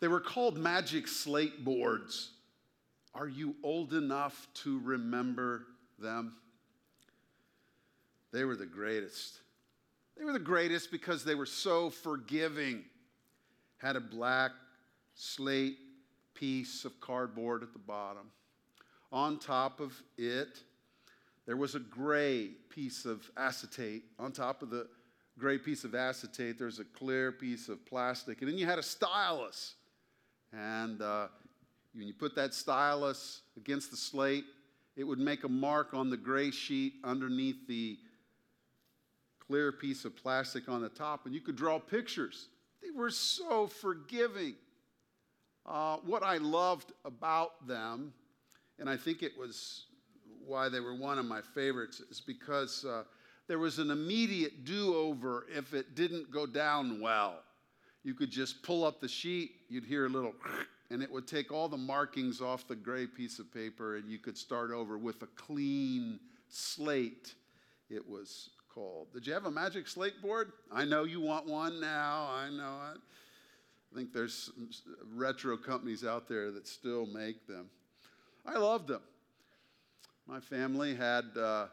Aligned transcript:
They 0.00 0.08
were 0.08 0.20
called 0.20 0.56
magic 0.56 1.06
slate 1.06 1.64
boards. 1.64 2.30
Are 3.14 3.28
you 3.28 3.54
old 3.62 3.92
enough 3.92 4.48
to 4.54 4.80
remember 4.80 5.66
them? 5.98 6.36
They 8.32 8.44
were 8.44 8.56
the 8.56 8.66
greatest. 8.66 9.40
They 10.16 10.24
were 10.24 10.32
the 10.32 10.38
greatest 10.38 10.90
because 10.90 11.24
they 11.24 11.34
were 11.34 11.46
so 11.46 11.90
forgiving. 11.90 12.84
Had 13.78 13.96
a 13.96 14.00
black 14.00 14.52
slate 15.14 15.78
piece 16.34 16.84
of 16.84 16.98
cardboard 17.00 17.62
at 17.62 17.72
the 17.72 17.78
bottom. 17.78 18.30
On 19.12 19.38
top 19.38 19.80
of 19.80 20.00
it, 20.16 20.60
there 21.46 21.56
was 21.56 21.74
a 21.74 21.80
gray 21.80 22.52
piece 22.68 23.04
of 23.04 23.28
acetate. 23.36 24.04
On 24.18 24.30
top 24.30 24.62
of 24.62 24.70
the 24.70 24.86
gray 25.38 25.58
piece 25.58 25.84
of 25.84 25.94
acetate, 25.94 26.58
there's 26.58 26.78
a 26.78 26.84
clear 26.84 27.32
piece 27.32 27.68
of 27.68 27.84
plastic. 27.84 28.40
And 28.40 28.50
then 28.50 28.56
you 28.56 28.66
had 28.66 28.78
a 28.78 28.82
stylus. 28.82 29.74
And 30.52 31.00
uh, 31.00 31.28
when 31.94 32.06
you 32.06 32.14
put 32.14 32.34
that 32.36 32.54
stylus 32.54 33.42
against 33.56 33.90
the 33.90 33.96
slate, 33.96 34.44
it 34.96 35.04
would 35.04 35.18
make 35.18 35.44
a 35.44 35.48
mark 35.48 35.94
on 35.94 36.10
the 36.10 36.16
gray 36.16 36.50
sheet 36.50 36.94
underneath 37.04 37.66
the 37.66 37.98
clear 39.38 39.72
piece 39.72 40.04
of 40.04 40.16
plastic 40.16 40.68
on 40.68 40.80
the 40.80 40.88
top, 40.88 41.26
and 41.26 41.34
you 41.34 41.40
could 41.40 41.56
draw 41.56 41.78
pictures. 41.78 42.48
They 42.82 42.90
were 42.90 43.10
so 43.10 43.66
forgiving. 43.66 44.54
Uh, 45.66 45.96
what 46.04 46.22
I 46.22 46.38
loved 46.38 46.92
about 47.04 47.66
them, 47.66 48.12
and 48.78 48.88
I 48.88 48.96
think 48.96 49.22
it 49.22 49.36
was 49.38 49.86
why 50.46 50.68
they 50.68 50.80
were 50.80 50.94
one 50.94 51.18
of 51.18 51.24
my 51.24 51.40
favorites, 51.40 52.00
is 52.00 52.20
because 52.20 52.84
uh, 52.84 53.02
there 53.48 53.58
was 53.58 53.78
an 53.78 53.90
immediate 53.90 54.64
do 54.64 54.94
over 54.94 55.46
if 55.52 55.74
it 55.74 55.94
didn't 55.94 56.30
go 56.30 56.46
down 56.46 57.00
well. 57.00 57.40
You 58.02 58.14
could 58.14 58.30
just 58.30 58.62
pull 58.62 58.84
up 58.84 59.00
the 59.00 59.08
sheet, 59.08 59.52
you'd 59.68 59.84
hear 59.84 60.06
a 60.06 60.08
little, 60.08 60.34
and 60.90 61.02
it 61.02 61.10
would 61.10 61.26
take 61.26 61.52
all 61.52 61.68
the 61.68 61.76
markings 61.76 62.40
off 62.40 62.66
the 62.66 62.76
gray 62.76 63.06
piece 63.06 63.38
of 63.38 63.52
paper, 63.52 63.96
and 63.96 64.10
you 64.10 64.18
could 64.18 64.38
start 64.38 64.70
over 64.70 64.96
with 64.96 65.22
a 65.22 65.28
clean 65.36 66.18
slate. 66.48 67.34
It 67.90 68.08
was 68.08 68.50
called. 68.72 69.12
Did 69.12 69.26
you 69.26 69.32
have 69.34 69.46
a 69.46 69.50
magic 69.50 69.88
slate 69.88 70.22
board? 70.22 70.52
I 70.72 70.84
know 70.84 71.04
you 71.04 71.20
want 71.20 71.46
one 71.46 71.80
now. 71.80 72.28
I 72.32 72.48
know 72.50 72.78
it. 72.94 73.00
I 73.92 73.96
think 73.96 74.12
there's 74.12 74.50
retro 75.14 75.56
companies 75.56 76.04
out 76.04 76.28
there 76.28 76.52
that 76.52 76.66
still 76.68 77.06
make 77.06 77.46
them. 77.46 77.68
I 78.46 78.56
loved 78.56 78.88
them. 78.88 79.02
My 80.26 80.38
family 80.38 80.94
had 80.94 81.24
uh, 81.36 81.66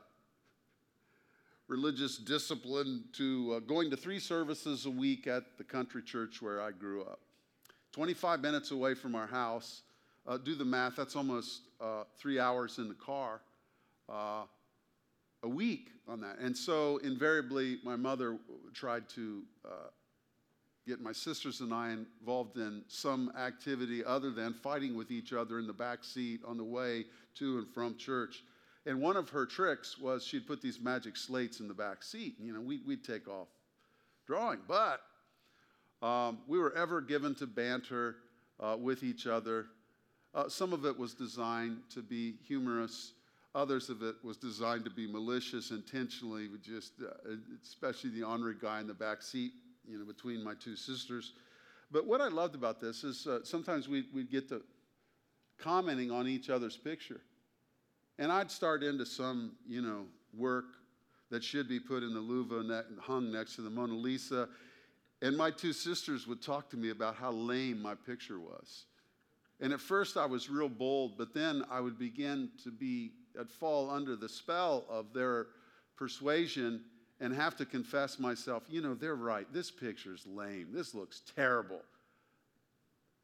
religious 1.67 2.17
discipline 2.17 3.03
to 3.13 3.55
uh, 3.55 3.59
going 3.59 3.89
to 3.89 3.97
three 3.97 4.19
services 4.19 4.85
a 4.85 4.89
week 4.89 5.27
at 5.27 5.57
the 5.57 5.63
country 5.63 6.01
church 6.01 6.41
where 6.41 6.61
I 6.61 6.71
grew 6.71 7.01
up. 7.03 7.19
25 7.91 8.41
minutes 8.41 8.71
away 8.71 8.93
from 8.93 9.15
our 9.15 9.27
house. 9.27 9.81
Uh, 10.25 10.37
do 10.37 10.55
the 10.55 10.65
math, 10.65 10.95
that's 10.95 11.15
almost 11.15 11.61
uh, 11.79 12.03
three 12.17 12.39
hours 12.39 12.77
in 12.79 12.87
the 12.87 12.93
car 12.93 13.41
uh, 14.09 14.43
a 15.43 15.49
week 15.49 15.91
on 16.07 16.21
that. 16.21 16.37
And 16.39 16.55
so, 16.55 16.97
invariably, 16.97 17.79
my 17.83 17.95
mother 17.95 18.37
tried 18.73 19.07
to 19.09 19.43
uh, 19.65 19.89
get 20.87 21.01
my 21.01 21.11
sisters 21.11 21.59
and 21.61 21.73
I 21.73 21.91
involved 22.21 22.57
in 22.57 22.83
some 22.87 23.31
activity 23.37 24.03
other 24.03 24.31
than 24.31 24.53
fighting 24.53 24.95
with 24.95 25.11
each 25.11 25.33
other 25.33 25.59
in 25.59 25.67
the 25.67 25.73
back 25.73 26.03
seat 26.03 26.41
on 26.45 26.57
the 26.57 26.63
way 26.63 27.05
to 27.35 27.57
and 27.59 27.67
from 27.73 27.97
church. 27.97 28.43
And 28.87 29.01
one 29.01 29.17
of 29.17 29.27
her 29.29 29.45
tricks 29.45 29.97
was 29.99 30.25
she'd 30.25 30.47
put 30.47 30.61
these 30.61 30.79
magic 30.79 31.17
slates 31.17 31.59
in 31.59 31.67
the 31.67 31.73
back 31.73 32.01
seat. 32.01 32.35
You 32.39 32.53
know, 32.53 32.61
we'd, 32.61 32.87
we'd 32.87 33.03
take 33.03 33.27
off 33.27 33.49
drawing. 34.25 34.59
But 34.65 35.01
um, 36.01 36.37
we 36.47 36.57
were 36.57 36.73
ever 36.73 37.01
given 37.01 37.35
to 37.35 37.47
banter 37.47 38.15
uh, 38.61 38.77
with 38.79 39.03
each 39.03 39.27
other. 39.27 39.65
Uh, 40.33 40.47
some 40.47 40.71
of 40.71 40.85
it 40.85 40.97
was 40.97 41.13
designed 41.13 41.79
to 41.95 42.01
be 42.01 42.35
humorous. 42.47 43.11
Others 43.53 43.89
of 43.89 44.03
it 44.03 44.15
was 44.23 44.37
designed 44.37 44.85
to 44.85 44.89
be 44.89 45.05
malicious 45.05 45.71
intentionally, 45.71 46.47
just 46.63 46.93
uh, 47.01 47.31
especially 47.61 48.11
the 48.11 48.23
ornery 48.23 48.55
guy 48.61 48.79
in 48.79 48.87
the 48.87 48.93
back 48.93 49.21
seat, 49.21 49.51
you 49.85 49.99
know, 49.99 50.05
between 50.05 50.41
my 50.41 50.53
two 50.53 50.77
sisters. 50.77 51.33
But 51.91 52.07
what 52.07 52.21
I 52.21 52.29
loved 52.29 52.55
about 52.55 52.79
this 52.79 53.03
is 53.03 53.27
uh, 53.27 53.39
sometimes 53.43 53.89
we'd, 53.89 54.05
we'd 54.13 54.31
get 54.31 54.47
to 54.47 54.61
commenting 55.57 56.09
on 56.09 56.25
each 56.25 56.49
other's 56.49 56.77
picture. 56.77 57.19
And 58.19 58.31
I'd 58.31 58.49
start 58.49 58.83
into 58.83 59.05
some, 59.05 59.53
you 59.67 59.81
know, 59.81 60.05
work 60.35 60.65
that 61.29 61.43
should 61.43 61.67
be 61.67 61.79
put 61.79 62.03
in 62.03 62.13
the 62.13 62.19
Louvre 62.19 62.59
and 62.59 62.99
hung 62.99 63.31
next 63.31 63.55
to 63.55 63.61
the 63.61 63.69
Mona 63.69 63.93
Lisa. 63.93 64.47
And 65.21 65.35
my 65.35 65.51
two 65.51 65.73
sisters 65.73 66.27
would 66.27 66.41
talk 66.41 66.69
to 66.69 66.77
me 66.77 66.89
about 66.89 67.15
how 67.15 67.31
lame 67.31 67.81
my 67.81 67.95
picture 67.95 68.39
was. 68.39 68.85
And 69.59 69.73
at 69.73 69.81
first 69.81 70.17
I 70.17 70.25
was 70.25 70.49
real 70.49 70.69
bold, 70.69 71.17
but 71.17 71.33
then 71.33 71.63
I 71.69 71.79
would 71.79 71.97
begin 71.97 72.49
to 72.63 72.71
be, 72.71 73.11
I'd 73.39 73.49
fall 73.49 73.89
under 73.89 74.15
the 74.15 74.29
spell 74.29 74.85
of 74.89 75.13
their 75.13 75.47
persuasion 75.95 76.81
and 77.19 77.33
have 77.33 77.55
to 77.57 77.65
confess 77.65 78.19
myself, 78.19 78.63
you 78.69 78.81
know, 78.81 78.93
they're 78.93 79.15
right. 79.15 79.51
This 79.51 79.71
picture's 79.71 80.25
lame. 80.27 80.67
This 80.71 80.93
looks 80.93 81.23
terrible. 81.35 81.81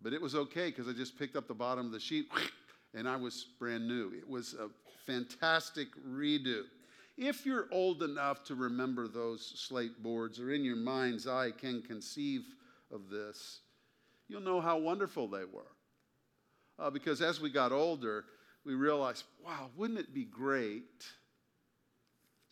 But 0.02 0.14
it 0.14 0.22
was 0.22 0.36
okay 0.36 0.70
because 0.70 0.88
I 0.88 0.94
just 0.94 1.18
picked 1.18 1.36
up 1.36 1.48
the 1.48 1.54
bottom 1.54 1.86
of 1.86 1.92
the 1.92 2.00
sheet 2.00 2.28
and 2.96 3.08
I 3.08 3.16
was 3.16 3.46
brand 3.60 3.88
new. 3.88 4.12
It 4.18 4.28
was 4.28 4.56
a 4.56 4.70
fantastic 5.06 5.88
redo. 6.08 6.64
If 7.18 7.46
you're 7.46 7.68
old 7.72 8.02
enough 8.02 8.44
to 8.46 8.56
remember 8.56 9.08
those 9.08 9.54
slate 9.56 10.02
boards 10.02 10.40
or 10.40 10.52
in 10.52 10.64
your 10.64 10.76
mind's 10.76 11.28
eye 11.28 11.52
can 11.52 11.82
conceive 11.82 12.44
of 12.92 13.10
this, 13.10 13.60
you'll 14.28 14.42
know 14.42 14.60
how 14.60 14.78
wonderful 14.80 15.28
they 15.28 15.46
were. 15.46 15.72
Uh, 16.80 16.90
because 16.90 17.22
as 17.22 17.40
we 17.40 17.52
got 17.52 17.72
older, 17.72 18.26
we 18.66 18.74
realized, 18.74 19.26
wow, 19.46 19.70
wouldn't 19.76 20.00
it 20.00 20.14
be 20.14 20.24
great 20.24 21.06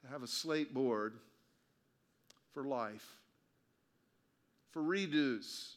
to 0.01 0.07
have 0.11 0.22
a 0.22 0.28
slate 0.28 0.73
board 0.73 1.16
for 2.53 2.63
life, 2.63 3.06
for 4.72 4.81
redos, 4.81 5.73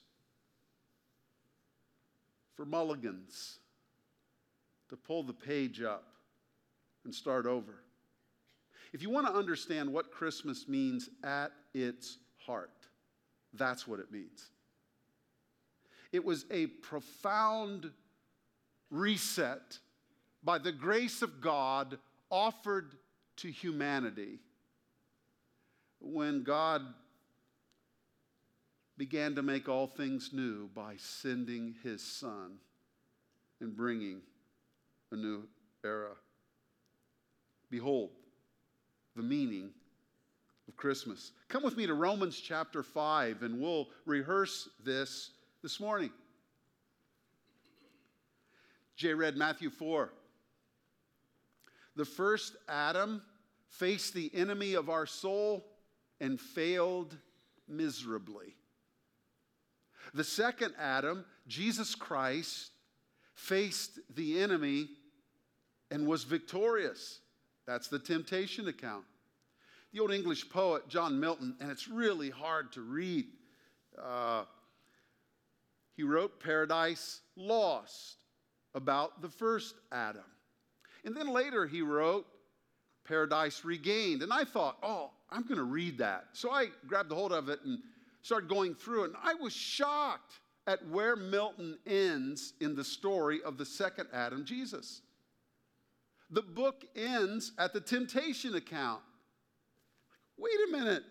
for 2.54 2.66
mulligans, 2.66 3.58
to 4.90 4.96
pull 4.96 5.22
the 5.22 5.32
page 5.32 5.80
up 5.80 6.13
and 7.04 7.14
start 7.14 7.46
over. 7.46 7.74
If 8.92 9.02
you 9.02 9.10
want 9.10 9.26
to 9.26 9.34
understand 9.34 9.92
what 9.92 10.12
Christmas 10.12 10.68
means 10.68 11.10
at 11.22 11.52
its 11.72 12.18
heart, 12.46 12.70
that's 13.52 13.88
what 13.88 14.00
it 14.00 14.12
means. 14.12 14.50
It 16.12 16.24
was 16.24 16.46
a 16.50 16.66
profound 16.66 17.90
reset 18.90 19.78
by 20.44 20.58
the 20.58 20.70
grace 20.70 21.22
of 21.22 21.40
God 21.40 21.98
offered 22.30 22.94
to 23.38 23.50
humanity 23.50 24.38
when 26.00 26.44
God 26.44 26.82
began 28.96 29.34
to 29.34 29.42
make 29.42 29.68
all 29.68 29.86
things 29.86 30.30
new 30.32 30.68
by 30.68 30.94
sending 30.98 31.74
his 31.82 32.02
son 32.02 32.58
and 33.60 33.76
bringing 33.76 34.20
a 35.10 35.16
new 35.16 35.44
era. 35.84 36.12
Behold, 37.74 38.10
the 39.16 39.22
meaning 39.24 39.70
of 40.68 40.76
Christmas. 40.76 41.32
Come 41.48 41.64
with 41.64 41.76
me 41.76 41.88
to 41.88 41.94
Romans 41.94 42.38
chapter 42.38 42.84
5, 42.84 43.42
and 43.42 43.60
we'll 43.60 43.88
rehearse 44.06 44.68
this 44.84 45.32
this 45.60 45.80
morning. 45.80 46.10
Jay 48.94 49.12
read 49.12 49.36
Matthew 49.36 49.70
4. 49.70 50.08
The 51.96 52.04
first 52.04 52.54
Adam 52.68 53.20
faced 53.66 54.14
the 54.14 54.30
enemy 54.32 54.74
of 54.74 54.88
our 54.88 55.04
soul 55.04 55.64
and 56.20 56.40
failed 56.40 57.16
miserably. 57.66 58.54
The 60.14 60.22
second 60.22 60.74
Adam, 60.78 61.24
Jesus 61.48 61.96
Christ, 61.96 62.70
faced 63.34 63.98
the 64.14 64.38
enemy 64.38 64.90
and 65.90 66.06
was 66.06 66.22
victorious. 66.22 67.18
That's 67.66 67.88
the 67.88 67.98
temptation 67.98 68.68
account. 68.68 69.04
The 69.92 70.00
old 70.00 70.12
English 70.12 70.48
poet 70.50 70.88
John 70.88 71.18
Milton, 71.18 71.56
and 71.60 71.70
it's 71.70 71.88
really 71.88 72.30
hard 72.30 72.72
to 72.72 72.80
read. 72.80 73.26
Uh, 74.00 74.44
he 75.96 76.02
wrote 76.02 76.40
Paradise 76.40 77.20
Lost 77.36 78.16
about 78.74 79.22
the 79.22 79.28
first 79.28 79.76
Adam. 79.92 80.24
And 81.04 81.16
then 81.16 81.28
later 81.28 81.66
he 81.66 81.82
wrote 81.82 82.26
Paradise 83.06 83.64
Regained. 83.64 84.22
And 84.22 84.32
I 84.32 84.44
thought, 84.44 84.78
oh, 84.82 85.10
I'm 85.30 85.42
going 85.42 85.58
to 85.58 85.64
read 85.64 85.98
that. 85.98 86.26
So 86.32 86.50
I 86.50 86.66
grabbed 86.86 87.12
a 87.12 87.14
hold 87.14 87.32
of 87.32 87.48
it 87.48 87.60
and 87.64 87.78
started 88.22 88.48
going 88.48 88.74
through 88.74 89.04
it. 89.04 89.06
And 89.08 89.16
I 89.22 89.34
was 89.34 89.52
shocked 89.52 90.40
at 90.66 90.86
where 90.88 91.14
Milton 91.14 91.78
ends 91.86 92.54
in 92.60 92.74
the 92.74 92.84
story 92.84 93.42
of 93.42 93.58
the 93.58 93.66
second 93.66 94.08
Adam, 94.12 94.44
Jesus. 94.44 95.02
The 96.34 96.42
book 96.42 96.84
ends 96.96 97.52
at 97.60 97.72
the 97.72 97.80
temptation 97.80 98.56
account. 98.56 99.00
Wait 100.36 100.56
a 100.68 100.72
minute. 100.72 101.04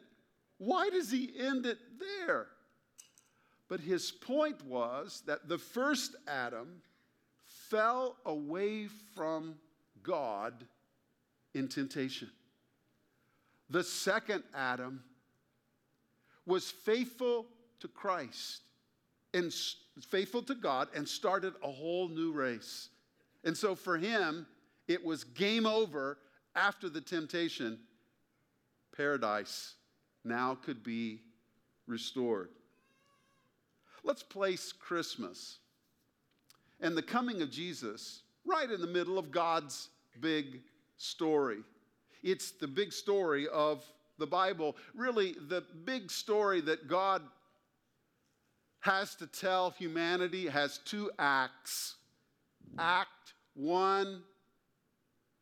Why 0.58 0.90
does 0.90 1.10
he 1.10 1.32
end 1.40 1.66
it 1.66 1.78
there? 2.28 2.48
But 3.70 3.80
his 3.80 4.12
point 4.12 4.66
was 4.66 5.24
that 5.26 5.48
the 5.48 5.58
first 5.58 6.18
Adam 6.28 6.82
fell 7.46 8.18
away 8.26 8.88
from 9.16 9.56
God 10.04 10.54
in 11.54 11.70
temptation. 11.70 12.30
The 13.70 13.84
second 13.84 14.44
Adam 14.54 15.02
was 16.46 16.70
faithful 16.70 17.46
to 17.80 17.88
Christ 17.88 18.60
and 19.34 19.54
faithful 20.10 20.42
to 20.44 20.56
God 20.56 20.90
and 20.94 21.08
started 21.08 21.54
a 21.64 21.72
whole 21.72 22.10
new 22.10 22.34
race. 22.34 22.90
And 23.46 23.56
so 23.56 23.74
for 23.74 23.98
him, 23.98 24.48
it 24.88 25.04
was 25.04 25.24
game 25.24 25.66
over 25.66 26.18
after 26.56 26.90
the 26.90 27.02
temptation. 27.02 27.80
Paradise 28.96 29.76
now 30.24 30.56
could 30.56 30.84
be 30.84 31.22
restored. 31.88 32.50
Let's 34.04 34.24
place 34.24 34.72
Christmas 34.72 35.60
and 36.82 36.96
the 36.96 37.02
coming 37.02 37.42
of 37.42 37.50
Jesus 37.50 38.22
right 38.46 38.70
in 38.70 38.82
the 38.82 38.88
middle 38.88 39.18
of 39.18 39.32
God's 39.32 39.90
big 40.20 40.62
story. 40.98 41.60
It's 42.22 42.52
the 42.52 42.68
big 42.68 42.92
story 42.94 43.48
of 43.48 43.84
the 44.20 44.28
Bible, 44.28 44.76
really, 44.94 45.36
the 45.48 45.64
big 45.86 46.12
story 46.12 46.62
that 46.62 46.88
God 46.88 47.22
has 48.82 49.16
to 49.16 49.28
tell 49.28 49.72
humanity 49.72 50.48
has 50.48 50.80
two 50.80 51.10
acts. 51.18 51.96
Act 52.78 53.34
one, 53.56 54.22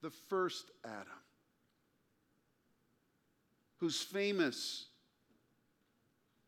the 0.02 0.10
first 0.10 0.72
Adam, 0.84 1.22
who's 3.78 4.02
famous 4.02 4.88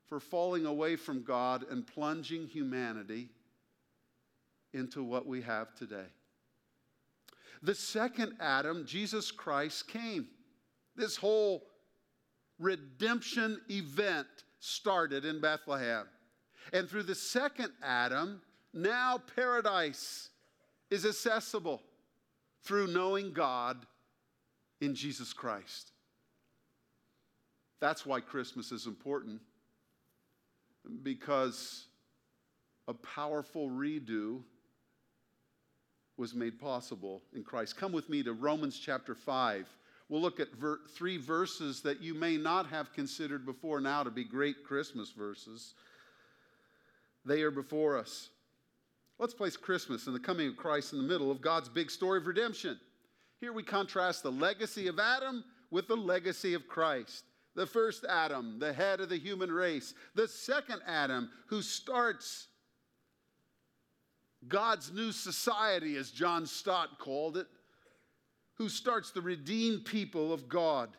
for 0.07 0.19
falling 0.19 0.65
away 0.65 0.95
from 0.95 1.23
God 1.23 1.65
and 1.69 1.85
plunging 1.85 2.47
humanity 2.47 3.29
into 4.73 5.03
what 5.03 5.25
we 5.25 5.41
have 5.41 5.73
today. 5.75 6.07
The 7.61 7.75
second 7.75 8.33
Adam, 8.39 8.85
Jesus 8.85 9.31
Christ, 9.31 9.88
came. 9.88 10.27
This 10.95 11.15
whole 11.15 11.63
redemption 12.59 13.61
event 13.69 14.27
started 14.59 15.25
in 15.25 15.39
Bethlehem. 15.39 16.07
And 16.71 16.89
through 16.89 17.03
the 17.03 17.15
second 17.15 17.71
Adam, 17.81 18.41
now 18.73 19.19
paradise 19.35 20.29
is 20.89 21.05
accessible 21.05 21.81
through 22.63 22.88
knowing 22.88 23.33
God 23.33 23.86
in 24.81 24.95
Jesus 24.95 25.33
Christ. 25.33 25.92
That's 27.80 28.06
why 28.06 28.21
Christmas 28.21 28.71
is 28.71 28.86
important 28.86 29.42
because 31.04 31.86
a 32.88 32.94
powerful 32.94 33.69
redo 33.69 34.42
was 36.18 36.33
made 36.33 36.60
possible 36.60 37.21
in 37.36 37.44
Christ. 37.44 37.77
Come 37.77 37.92
with 37.92 38.10
me 38.10 38.24
to 38.24 38.33
Romans 38.33 38.80
chapter 38.80 39.15
5. 39.15 39.68
We'll 40.10 40.21
look 40.21 40.39
at 40.39 40.54
ver- 40.54 40.81
three 40.95 41.18
verses 41.18 41.81
that 41.81 42.01
you 42.01 42.13
may 42.13 42.38
not 42.38 42.68
have 42.68 42.94
considered 42.94 43.45
before 43.45 43.81
now 43.81 44.04
to 44.04 44.12
be 44.12 44.24
great 44.24 44.63
Christmas 44.63 45.12
verses. 45.12 45.74
They 47.25 47.42
are 47.42 47.51
before 47.51 47.98
us. 47.98 48.30
Let's 49.19 49.33
place 49.33 49.56
Christmas 49.56 50.07
and 50.07 50.15
the 50.15 50.19
coming 50.19 50.48
of 50.48 50.57
Christ 50.57 50.94
in 50.94 51.00
the 51.00 51.07
middle 51.07 51.31
of 51.31 51.42
God's 51.42 51.69
big 51.69 51.92
story 51.92 52.19
of 52.19 52.27
redemption. 52.27 52.80
Here 53.39 53.54
we 53.54 53.63
contrast 53.63 54.24
the 54.24 54.31
legacy 54.31 54.88
of 54.88 55.00
Adam 55.00 55.44
with 55.69 55.88
the 55.88 55.95
legacy 55.95 56.54
of 56.54 56.68
Christ 56.68 57.25
the 57.56 57.65
first 57.65 58.06
Adam, 58.06 58.57
the 58.60 58.74
head 58.74 59.00
of 59.00 59.10
the 59.10 59.18
human 59.18 59.51
race, 59.51 59.94
the 60.15 60.27
second 60.27 60.81
Adam, 60.88 61.30
who 61.48 61.62
starts 61.62 62.48
God's 64.48 64.92
new 64.92 65.12
society, 65.12 65.95
as 65.95 66.12
John 66.12 66.45
Stott 66.45 67.00
called 67.00 67.38
it, 67.38 67.48
who 68.56 68.69
starts 68.69 69.12
the 69.12 69.21
redeemed 69.21 69.86
people 69.86 70.33
of 70.33 70.50
God. 70.50 70.89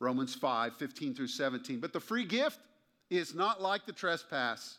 Romans 0.00 0.34
5 0.34 0.76
15 0.76 1.14
through 1.14 1.28
17. 1.28 1.80
But 1.80 1.92
the 1.92 2.00
free 2.00 2.24
gift 2.24 2.60
is 3.10 3.34
not 3.34 3.60
like 3.60 3.86
the 3.86 3.92
trespass. 3.92 4.78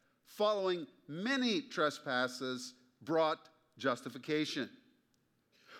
following 0.35 0.87
many 1.07 1.61
trespasses 1.61 2.73
brought 3.01 3.49
justification. 3.77 4.69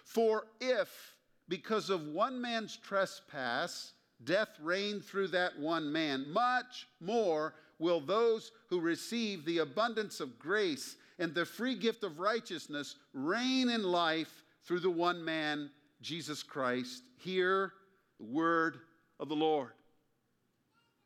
For 0.04 0.46
if 0.60 1.16
because 1.48 1.90
of 1.90 2.08
one 2.08 2.42
man's 2.42 2.78
trespass, 2.78 3.94
death 4.24 4.50
reigned 4.62 5.04
through 5.04 5.28
that 5.30 5.58
one 5.60 5.92
man. 5.92 6.26
Much 6.32 6.88
more 7.00 7.54
will 7.80 8.00
those 8.00 8.52
who 8.70 8.80
receive 8.80 9.44
the 9.44 9.60
abundance 9.60 10.20
of 10.20 10.40
grace 10.40 10.96
and 11.20 11.34
the 11.34 11.46
free 11.46 11.76
gift 11.76 12.04
of 12.04 12.20
righteousness 12.20 12.96
reign 13.14 13.70
in 13.70 13.84
life 13.84 14.44
through 14.66 14.80
the 14.80 14.90
one 14.90 15.24
man, 15.24 15.70
Jesus 16.02 16.44
Christ. 16.44 17.04
Hear 17.18 17.74
the 18.20 18.26
word 18.26 18.78
of 19.20 19.30
the 19.30 19.36
Lord. 19.36 19.72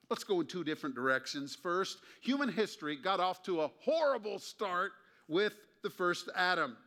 Let's 0.09 0.23
go 0.23 0.39
in 0.41 0.47
two 0.47 0.63
different 0.63 0.95
directions. 0.95 1.55
First, 1.55 1.99
human 2.21 2.49
history 2.49 2.95
got 2.95 3.19
off 3.19 3.43
to 3.43 3.61
a 3.61 3.71
horrible 3.79 4.39
start 4.39 4.91
with 5.27 5.53
the 5.83 5.89
first 5.89 6.29
Adam. 6.35 6.77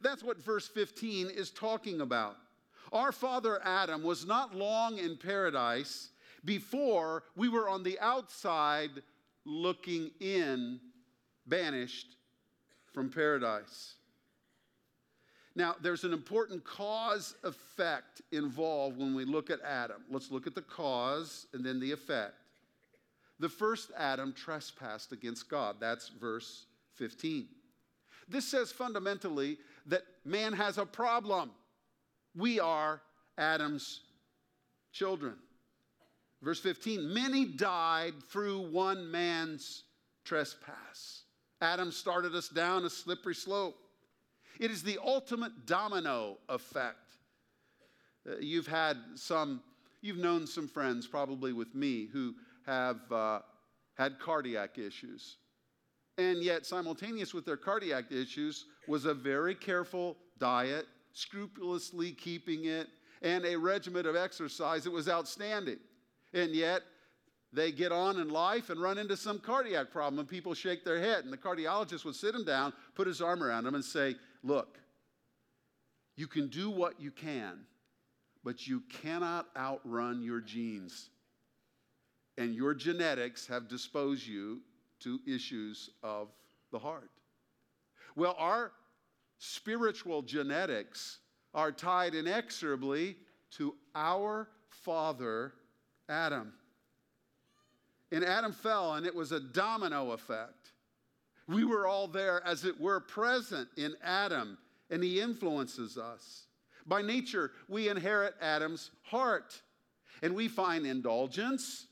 That's 0.00 0.22
what 0.22 0.42
verse 0.42 0.68
15 0.68 1.30
is 1.30 1.50
talking 1.50 2.00
about. 2.00 2.36
Our 2.92 3.12
father 3.12 3.60
Adam 3.64 4.02
was 4.02 4.26
not 4.26 4.54
long 4.54 4.98
in 4.98 5.16
paradise 5.16 6.10
before 6.44 7.24
we 7.36 7.48
were 7.48 7.68
on 7.68 7.82
the 7.82 7.98
outside 8.00 8.90
looking 9.44 10.10
in, 10.20 10.80
banished 11.46 12.16
from 12.92 13.10
paradise. 13.10 13.94
Now, 15.54 15.74
there's 15.82 16.04
an 16.04 16.12
important 16.12 16.64
cause 16.64 17.34
effect 17.42 18.22
involved 18.30 18.98
when 18.98 19.14
we 19.14 19.24
look 19.24 19.50
at 19.50 19.60
Adam. 19.62 20.02
Let's 20.10 20.30
look 20.30 20.46
at 20.46 20.54
the 20.54 20.62
cause 20.62 21.46
and 21.52 21.64
then 21.64 21.80
the 21.80 21.90
effect. 21.90 22.34
The 23.40 23.48
first 23.48 23.90
Adam 23.96 24.32
trespassed 24.32 25.12
against 25.12 25.48
God. 25.48 25.76
That's 25.80 26.08
verse 26.08 26.66
15. 26.94 27.46
This 28.28 28.46
says 28.46 28.72
fundamentally 28.72 29.58
that 29.86 30.02
man 30.24 30.52
has 30.52 30.78
a 30.78 30.84
problem. 30.84 31.50
We 32.36 32.60
are 32.60 33.00
Adam's 33.36 34.00
children. 34.92 35.36
Verse 36.42 36.60
15 36.60 37.12
Many 37.12 37.44
died 37.44 38.14
through 38.28 38.70
one 38.70 39.10
man's 39.10 39.84
trespass. 40.24 41.22
Adam 41.60 41.90
started 41.90 42.34
us 42.34 42.48
down 42.48 42.84
a 42.84 42.90
slippery 42.90 43.34
slope. 43.34 43.76
It 44.60 44.70
is 44.70 44.82
the 44.82 44.98
ultimate 45.04 45.66
domino 45.66 46.38
effect. 46.48 46.96
Uh, 48.28 48.36
you've 48.40 48.66
had 48.66 48.96
some, 49.14 49.62
you've 50.02 50.18
known 50.18 50.46
some 50.46 50.68
friends, 50.68 51.06
probably 51.06 51.52
with 51.52 51.74
me, 51.74 52.06
who 52.12 52.34
have 52.68 53.00
uh, 53.10 53.40
had 53.96 54.20
cardiac 54.20 54.78
issues. 54.78 55.38
And 56.18 56.42
yet, 56.42 56.66
simultaneous 56.66 57.32
with 57.32 57.46
their 57.46 57.56
cardiac 57.56 58.12
issues 58.12 58.66
was 58.86 59.04
a 59.04 59.14
very 59.14 59.54
careful 59.54 60.16
diet 60.38 60.86
scrupulously 61.12 62.12
keeping 62.12 62.66
it, 62.66 62.88
and 63.22 63.44
a 63.44 63.56
regimen 63.56 64.06
of 64.06 64.14
exercise 64.14 64.84
that 64.84 64.90
was 64.90 65.08
outstanding. 65.08 65.78
And 66.34 66.54
yet, 66.54 66.82
they 67.52 67.72
get 67.72 67.92
on 67.92 68.20
in 68.20 68.28
life 68.28 68.68
and 68.68 68.80
run 68.80 68.98
into 68.98 69.16
some 69.16 69.38
cardiac 69.38 69.90
problem, 69.90 70.18
and 70.18 70.28
people 70.28 70.52
shake 70.54 70.84
their 70.84 71.00
head. 71.00 71.24
And 71.24 71.32
the 71.32 71.38
cardiologist 71.38 72.04
would 72.04 72.14
sit 72.14 72.34
them 72.34 72.44
down, 72.44 72.72
put 72.94 73.06
his 73.06 73.22
arm 73.22 73.42
around 73.42 73.64
them, 73.64 73.74
and 73.74 73.84
say, 73.84 74.16
Look, 74.44 74.78
you 76.16 76.26
can 76.26 76.48
do 76.48 76.70
what 76.70 77.00
you 77.00 77.10
can, 77.10 77.60
but 78.44 78.66
you 78.66 78.82
cannot 79.02 79.46
outrun 79.56 80.22
your 80.22 80.40
genes. 80.40 81.10
And 82.38 82.54
your 82.54 82.72
genetics 82.72 83.46
have 83.48 83.68
disposed 83.68 84.24
you 84.24 84.60
to 85.00 85.18
issues 85.26 85.90
of 86.02 86.28
the 86.70 86.78
heart. 86.78 87.10
Well, 88.14 88.36
our 88.38 88.70
spiritual 89.38 90.22
genetics 90.22 91.18
are 91.52 91.72
tied 91.72 92.14
inexorably 92.14 93.16
to 93.56 93.74
our 93.94 94.48
father, 94.68 95.52
Adam. 96.08 96.52
And 98.12 98.24
Adam 98.24 98.52
fell, 98.52 98.94
and 98.94 99.04
it 99.04 99.14
was 99.14 99.32
a 99.32 99.40
domino 99.40 100.12
effect. 100.12 100.72
We 101.48 101.64
were 101.64 101.88
all 101.88 102.06
there, 102.06 102.40
as 102.46 102.64
it 102.64 102.80
were, 102.80 103.00
present 103.00 103.68
in 103.76 103.94
Adam, 104.02 104.58
and 104.90 105.02
he 105.02 105.20
influences 105.20 105.98
us. 105.98 106.46
By 106.86 107.02
nature, 107.02 107.50
we 107.68 107.88
inherit 107.88 108.34
Adam's 108.40 108.92
heart, 109.02 109.60
and 110.22 110.36
we 110.36 110.46
find 110.46 110.86
indulgence, 110.86 111.87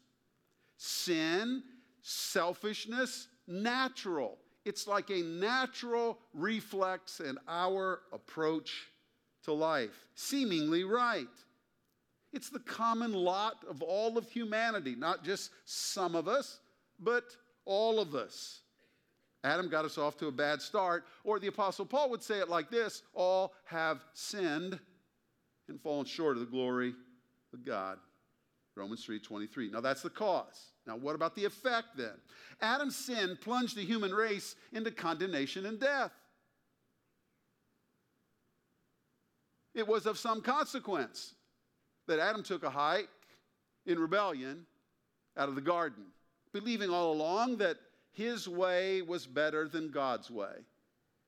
sin, 0.77 1.63
selfishness 2.03 3.29
natural. 3.47 4.39
It's 4.65 4.87
like 4.87 5.11
a 5.11 5.23
natural 5.23 6.19
reflex 6.35 7.21
in 7.21 7.39
our 7.47 8.01
approach 8.13 8.89
to 9.45 9.53
life, 9.53 10.09
seemingly 10.15 10.85
right. 10.85 11.27
It's 12.33 12.51
the 12.51 12.59
common 12.59 13.13
lot 13.13 13.65
of 13.69 13.81
all 13.83 14.19
of 14.19 14.29
humanity, 14.29 14.95
not 14.97 15.25
just 15.25 15.51
some 15.65 16.15
of 16.15 16.27
us, 16.27 16.59
but 16.99 17.25
all 17.65 18.01
of 18.01 18.15
us. 18.15 18.61
Adam 19.45 19.69
got 19.69 19.85
us 19.85 19.97
off 19.97 20.17
to 20.17 20.27
a 20.27 20.33
bad 20.33 20.61
start, 20.61 21.05
or 21.23 21.39
the 21.39 21.47
Apostle 21.47 21.87
Paul 21.87 22.11
would 22.11 22.23
say 22.23 22.41
it 22.41 22.49
like 22.49 22.69
this 22.69 23.03
all 23.15 23.55
have 23.65 24.01
sinned 24.13 24.79
and 25.69 25.81
fallen 25.81 26.07
short 26.07 26.37
of 26.37 26.41
the 26.41 26.51
glory 26.51 26.95
of 27.53 27.65
God. 27.65 27.99
Romans 28.77 29.05
3:23. 29.05 29.71
Now 29.71 29.81
that's 29.81 30.03
the 30.03 30.11
cause. 30.11 30.73
Now 30.87 30.97
what 30.97 31.15
about 31.15 31.35
the 31.35 31.45
effect 31.45 31.97
then? 31.97 32.21
Adam's 32.61 32.97
sin 32.97 33.37
plunged 33.41 33.77
the 33.77 33.85
human 33.85 34.15
race 34.15 34.55
into 34.73 34.91
condemnation 34.91 35.67
and 35.67 35.81
death. 35.81 36.13
It 39.75 39.87
was 39.87 40.07
of 40.07 40.19
some 40.19 40.41
consequence 40.41 41.35
that 42.07 42.19
Adam 42.19 42.43
took 42.43 42.63
a 42.63 42.71
hike 42.71 43.09
in 43.85 43.99
rebellion 43.99 44.67
out 45.37 45.49
of 45.49 45.55
the 45.55 45.61
garden, 45.61 46.05
believing 46.53 46.91
all 46.91 47.13
along 47.13 47.59
that 47.59 47.77
his 48.13 48.49
way 48.49 49.03
was 49.03 49.27
better 49.27 49.69
than 49.69 49.91
God's 49.91 50.31
way. 50.31 50.65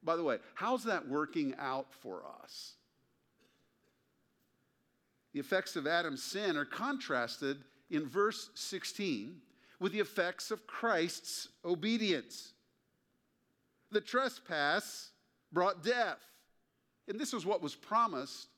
By 0.03 0.17
the 0.17 0.25
way, 0.25 0.39
how's 0.55 0.85
that 0.85 1.07
working 1.07 1.55
out 1.59 1.93
for 1.93 2.23
us? 2.43 2.78
The 5.33 5.41
effects 5.41 5.77
of 5.77 5.87
Adam's 5.87 6.23
sin 6.23 6.57
are 6.57 6.65
contrasted 6.65 7.59
in 7.91 8.07
verse 8.07 8.51
16 8.55 9.37
with 9.81 9.93
the 9.93 10.01
effects 10.01 10.51
of 10.51 10.67
Christ's 10.67 11.49
obedience. 11.65 12.53
The 13.91 14.01
trespass 14.01 15.11
brought 15.53 15.83
death. 15.83 16.21
And 17.09 17.19
this 17.19 17.33
is 17.33 17.47
what 17.47 17.63
was 17.63 17.75
promised 17.75 18.49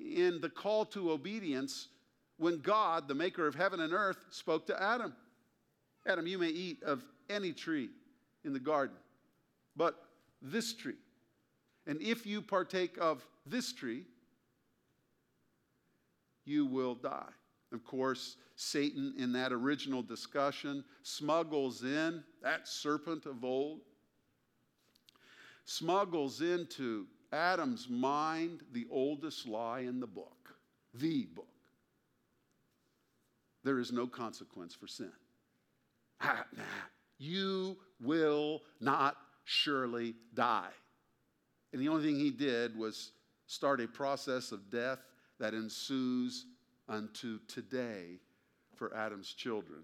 in 0.00 0.40
the 0.40 0.48
call 0.48 0.84
to 0.86 1.12
obedience 1.12 1.88
when 2.36 2.58
God, 2.60 3.06
the 3.06 3.14
maker 3.14 3.46
of 3.46 3.54
heaven 3.54 3.80
and 3.80 3.92
earth, 3.92 4.24
spoke 4.30 4.66
to 4.66 4.82
Adam 4.82 5.14
Adam, 6.06 6.26
you 6.26 6.38
may 6.38 6.48
eat 6.48 6.82
of 6.82 7.04
any 7.28 7.52
tree 7.52 7.90
in 8.44 8.52
the 8.52 8.60
garden, 8.60 8.96
but 9.76 9.96
this 10.40 10.74
tree. 10.74 10.96
And 11.86 12.00
if 12.00 12.26
you 12.26 12.40
partake 12.40 12.96
of 12.98 13.24
this 13.46 13.72
tree, 13.72 14.04
you 16.44 16.66
will 16.66 16.94
die. 16.94 17.32
Of 17.72 17.84
course, 17.84 18.36
Satan, 18.56 19.14
in 19.16 19.32
that 19.32 19.52
original 19.52 20.02
discussion, 20.02 20.84
smuggles 21.02 21.84
in 21.84 22.24
that 22.42 22.66
serpent 22.66 23.26
of 23.26 23.44
old, 23.44 23.80
smuggles 25.64 26.40
into 26.40 27.06
Adam's 27.32 27.88
mind 27.88 28.62
the 28.72 28.86
oldest 28.90 29.46
lie 29.46 29.80
in 29.80 30.00
the 30.00 30.06
book, 30.06 30.56
the 30.94 31.26
book. 31.26 31.46
There 33.62 33.78
is 33.78 33.92
no 33.92 34.06
consequence 34.06 34.74
for 34.74 34.88
sin. 34.88 35.12
You 37.18 37.76
will 38.00 38.62
not 38.80 39.16
surely 39.44 40.14
die. 40.34 40.70
And 41.72 41.80
the 41.80 41.88
only 41.88 42.04
thing 42.04 42.16
he 42.18 42.30
did 42.30 42.76
was 42.76 43.12
start 43.46 43.80
a 43.80 43.86
process 43.86 44.50
of 44.50 44.70
death 44.70 44.98
that 45.40 45.54
ensues 45.54 46.46
unto 46.88 47.40
today 47.48 48.20
for 48.76 48.94
Adam's 48.94 49.32
children 49.32 49.80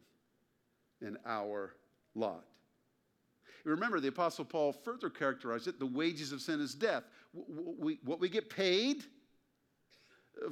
in 1.01 1.17
our 1.27 1.75
lot. 2.15 2.45
Remember, 3.65 3.99
the 3.99 4.09
Apostle 4.09 4.45
Paul 4.45 4.73
further 4.73 5.11
characterized 5.11 5.67
it 5.67 5.81
the 5.81 5.87
wages 5.87 6.31
of 6.31 6.41
sin 6.41 6.61
is 6.61 6.75
death. 6.75 7.03
What 7.33 8.21
we 8.21 8.29
get 8.29 8.49
paid 8.49 9.03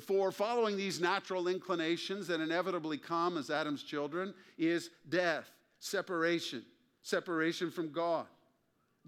for 0.01 0.33
following 0.33 0.77
these 0.77 1.01
natural 1.01 1.47
inclinations 1.47 2.27
that 2.27 2.41
inevitably 2.41 2.99
come 2.99 3.37
as 3.37 3.51
Adam's 3.51 3.83
children 3.83 4.35
is 4.59 4.91
death, 5.09 5.51
separation, 5.79 6.65
separation 7.03 7.71
from 7.71 7.93
God. 7.93 8.27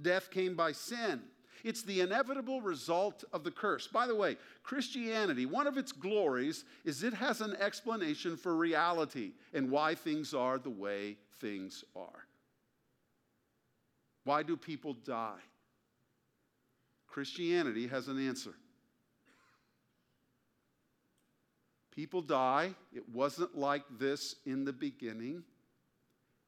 Death 0.01 0.31
came 0.31 0.55
by 0.55 0.73
sin. 0.73 1.23
It's 1.65 1.83
the 1.83 2.01
inevitable 2.01 2.61
result 2.61 3.25
of 3.33 3.45
the 3.45 3.51
curse. 3.51 3.87
By 3.87 4.07
the 4.07 4.15
way, 4.15 4.37
Christianity, 4.63 5.47
one 5.47 5.67
of 5.67 5.77
its 5.77 5.93
glories 5.93 6.65
is 6.85 7.03
it 7.03 7.15
has 7.15 7.41
an 7.41 7.57
explanation 7.57 8.37
for 8.37 8.57
reality 8.57 9.33
and 9.53 9.71
why 9.71 9.95
things 9.95 10.35
are 10.35 10.59
the 10.59 10.71
way 10.71 11.17
things 11.41 11.85
are. 11.95 12.27
Why 14.25 14.43
do 14.43 14.57
people 14.57 14.95
die? 14.95 15.41
Christianity 17.07 17.87
has 17.87 18.09
an 18.09 18.25
answer. 18.27 18.55
People 21.95 22.21
die. 22.21 22.75
It 22.93 23.09
wasn't 23.09 23.57
like 23.57 23.85
this 23.99 24.37
in 24.45 24.65
the 24.65 24.73
beginning. 24.73 25.43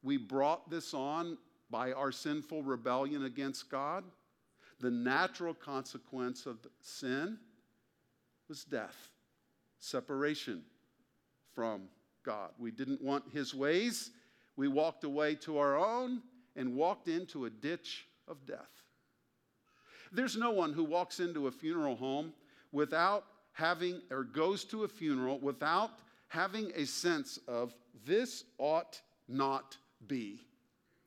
We 0.03 0.17
brought 0.17 0.69
this 0.69 0.93
on 0.93 1.37
by 1.71 1.91
our 1.91 2.11
sinful 2.11 2.63
rebellion 2.63 3.25
against 3.25 3.69
God. 3.69 4.03
The 4.79 4.91
natural 4.91 5.53
consequence 5.53 6.45
of 6.45 6.57
sin 6.81 7.37
was 8.47 8.63
death, 8.63 9.11
separation 9.79 10.63
from 11.53 11.89
God. 12.23 12.51
We 12.57 12.71
didn't 12.71 13.01
want 13.01 13.25
his 13.31 13.53
ways. 13.53 14.11
We 14.55 14.67
walked 14.67 15.03
away 15.03 15.35
to 15.35 15.57
our 15.57 15.77
own 15.77 16.21
and 16.55 16.75
walked 16.75 17.07
into 17.07 17.45
a 17.45 17.49
ditch 17.49 18.07
of 18.27 18.45
death. 18.45 18.83
There's 20.11 20.37
no 20.37 20.51
one 20.51 20.73
who 20.73 20.83
walks 20.83 21.19
into 21.19 21.47
a 21.47 21.51
funeral 21.51 21.95
home 21.95 22.33
without 22.71 23.25
having, 23.51 24.01
or 24.09 24.23
goes 24.23 24.63
to 24.65 24.83
a 24.83 24.87
funeral 24.87 25.39
without 25.39 25.91
having 26.27 26.71
a 26.75 26.85
sense 26.85 27.39
of 27.47 27.73
this 28.05 28.43
ought 28.57 29.01
not 29.27 29.77
be. 30.07 30.39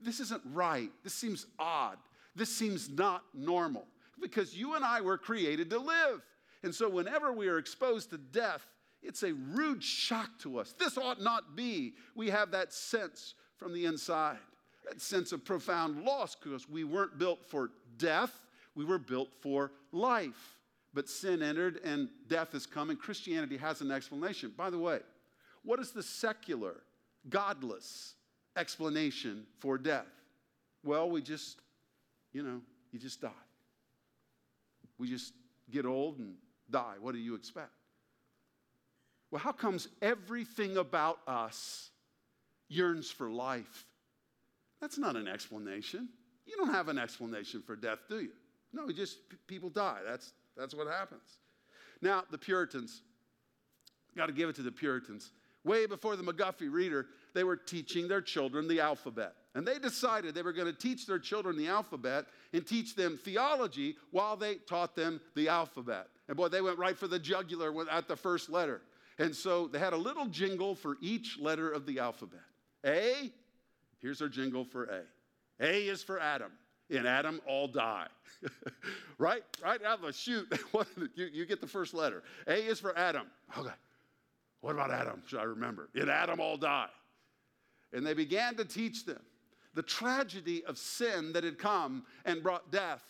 This 0.00 0.21
isn't 0.21 0.43
right. 0.52 0.91
This 1.02 1.14
seems 1.14 1.47
odd. 1.59 1.99
This 2.35 2.55
seems 2.55 2.89
not 2.89 3.23
normal 3.35 3.87
because 4.21 4.57
you 4.57 4.75
and 4.75 4.85
I 4.85 5.01
were 5.01 5.19
created 5.19 5.71
to 5.71 5.79
live. 5.79 6.23
And 6.62 6.75
so, 6.75 6.89
whenever 6.89 7.33
we 7.33 7.49
are 7.49 7.59
exposed 7.59 8.11
to 8.11 8.19
death, 8.19 8.67
it's 9.03 9.23
a 9.23 9.33
rude 9.33 9.83
shock 9.83 10.31
to 10.41 10.59
us. 10.59 10.75
This 10.79 10.97
ought 10.97 11.21
not 11.21 11.57
be. 11.57 11.95
We 12.15 12.31
have 12.31 12.53
that 12.53 12.73
sense 12.73 13.35
from 13.57 13.73
the 13.73 13.85
inside, 13.85 14.39
that 14.89 15.01
sense 15.01 15.33
of 15.33 15.45
profound 15.45 16.05
loss 16.05 16.37
because 16.37 16.69
we 16.69 16.85
weren't 16.85 17.19
built 17.19 17.45
for 17.45 17.71
death, 17.99 18.33
we 18.75 18.85
were 18.85 18.99
built 18.99 19.31
for 19.41 19.73
life. 19.91 20.57
But 20.95 21.09
sin 21.09 21.43
entered 21.43 21.81
and 21.85 22.11
death 22.29 22.53
has 22.53 22.67
come, 22.67 22.91
and 22.91 22.99
Christianity 22.99 23.57
has 23.57 23.81
an 23.81 23.91
explanation. 23.91 24.53
By 24.57 24.69
the 24.69 24.79
way, 24.79 25.01
what 25.65 25.81
is 25.81 25.91
the 25.91 26.03
secular, 26.03 26.83
godless 27.29 28.15
explanation 28.57 29.47
for 29.59 29.79
death? 29.79 30.07
Well, 30.85 31.09
we 31.09 31.23
just 31.23 31.62
you 32.33 32.43
know, 32.43 32.61
you 32.91 32.99
just 32.99 33.21
die. 33.21 33.31
We 34.99 35.09
just 35.09 35.33
get 35.71 35.87
old 35.87 36.19
and 36.19 36.35
die. 36.71 36.95
What 37.01 37.12
do 37.12 37.19
you 37.19 37.35
expect? 37.35 37.71
Well, 39.31 39.41
how 39.41 39.53
comes 39.53 39.89
everything 40.01 40.77
about 40.77 41.19
us 41.27 41.91
yearns 42.69 43.11
for 43.11 43.31
life? 43.31 43.87
That's 44.81 44.99
not 44.99 45.17
an 45.17 45.27
explanation. 45.27 46.09
You 46.45 46.57
don't 46.57 46.73
have 46.73 46.89
an 46.89 46.99
explanation 46.99 47.62
for 47.62 47.77
death, 47.77 48.01
do 48.09 48.21
you? 48.21 48.33
No, 48.73 48.91
just 48.91 49.19
people 49.47 49.71
die. 49.71 50.01
That's, 50.07 50.33
that's 50.57 50.75
what 50.75 50.87
happens. 50.87 51.39
Now, 52.01 52.25
the 52.31 52.39
Puritans, 52.39 53.03
got 54.17 54.27
to 54.27 54.33
give 54.33 54.49
it 54.49 54.57
to 54.57 54.62
the 54.62 54.73
Puritans. 54.73 55.31
Way 55.65 55.87
before 55.87 56.17
the 56.17 56.25
McGuffey 56.25 56.71
reader, 56.71 57.07
they 57.35 57.45
were 57.45 57.57
teaching 57.57 58.09
their 58.09 58.21
children 58.21 58.67
the 58.67 58.81
alphabet. 58.81 59.35
And 59.55 59.67
they 59.67 59.79
decided 59.79 60.35
they 60.35 60.43
were 60.43 60.53
going 60.53 60.73
to 60.73 60.79
teach 60.79 61.07
their 61.07 61.19
children 61.19 61.59
the 61.59 61.69
alphabet 61.69 62.27
and 62.53 62.67
teach 62.67 62.97
them 62.97 63.19
theology 63.23 63.97
while 64.11 64.37
they 64.37 64.55
taught 64.55 64.97
them 64.97 65.21
the 65.35 65.49
alphabet. 65.49 66.07
And 66.29 66.37
boy, 66.37 66.49
they 66.49 66.63
went 66.63 66.79
right 66.79 66.97
for 66.97 67.07
the 67.07 67.19
jugular 67.19 67.73
at 67.91 68.09
the 68.09 68.17
first 68.17 68.49
letter. 68.49 68.81
And 69.19 69.37
so 69.37 69.69
they 69.69 69.79
had 69.79 69.93
a 69.93 69.99
little 69.99 70.27
jingle 70.27 70.75
for 70.75 70.97
each 71.03 71.39
letter 71.39 71.71
of 71.71 71.85
the 71.85 71.99
alphabet. 71.99 72.41
A, 72.87 73.31
here's 74.01 74.23
our 74.23 74.29
jingle 74.29 74.65
for 74.65 74.85
A. 74.85 75.03
A 75.61 75.89
is 75.89 76.03
for 76.03 76.19
Adam. 76.19 76.51
In 76.89 77.07
Adam, 77.07 77.41
all 77.47 77.69
die. 77.69 78.09
right? 79.19 79.43
Right 79.63 79.83
out 79.85 79.99
of 79.99 80.07
the 80.07 80.13
chute, 80.13 80.53
you, 81.15 81.27
you 81.27 81.47
get 81.47 81.61
the 81.61 81.67
first 81.67 81.93
letter. 81.93 82.23
A 82.47 82.55
is 82.55 82.81
for 82.81 82.97
Adam. 82.97 83.27
Okay. 83.57 83.71
What 84.63 84.73
about 84.73 84.91
Adam? 84.91 85.23
Should 85.27 85.41
I 85.41 85.45
remember? 85.45 85.91
In 85.95 86.09
Adam, 86.09 86.41
all 86.41 86.57
die. 86.57 86.89
And 87.93 88.07
they 88.07 88.15
began 88.15 88.57
to 88.57 88.65
teach 88.65 89.05
them 89.05 89.21
the 89.75 89.83
tragedy 89.83 90.64
of 90.64 90.79
sin 90.79 91.33
that 91.33 91.45
had 91.45 91.59
come 91.59 92.05
and 92.25 92.43
brought 92.43 92.71
death. 92.71 93.02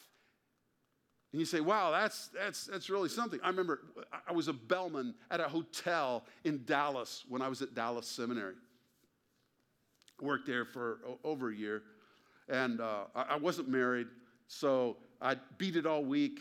And 1.33 1.41
you 1.41 1.47
say, 1.47 1.61
wow, 1.61 1.91
that's, 1.91 2.29
that's, 2.29 2.67
that's 2.67 2.91
really 2.91 3.09
something. 3.09 3.41
I 3.43 3.49
remember 3.49 3.81
I 4.29 4.33
was 4.33 4.49
a 4.49 4.53
bellman 4.53 5.15
at 5.31 5.41
a 5.41 5.49
hotel 5.49 6.25
in 6.45 6.65
Dallas 6.67 7.25
when 7.29 7.41
I 7.41 7.49
was 7.49 7.63
at 7.63 7.75
Dallas 7.75 8.07
Seminary. 8.07 8.55
Worked 10.21 10.47
there 10.47 10.67
for 10.67 10.99
over 11.25 11.51
a 11.51 11.55
year. 11.55 11.83
And 12.49 12.81
uh, 12.81 13.05
I 13.15 13.37
wasn't 13.37 13.69
married, 13.69 14.09
so 14.47 14.99
I 15.23 15.37
beat 15.57 15.77
it 15.77 15.87
all 15.87 16.05
week. 16.05 16.41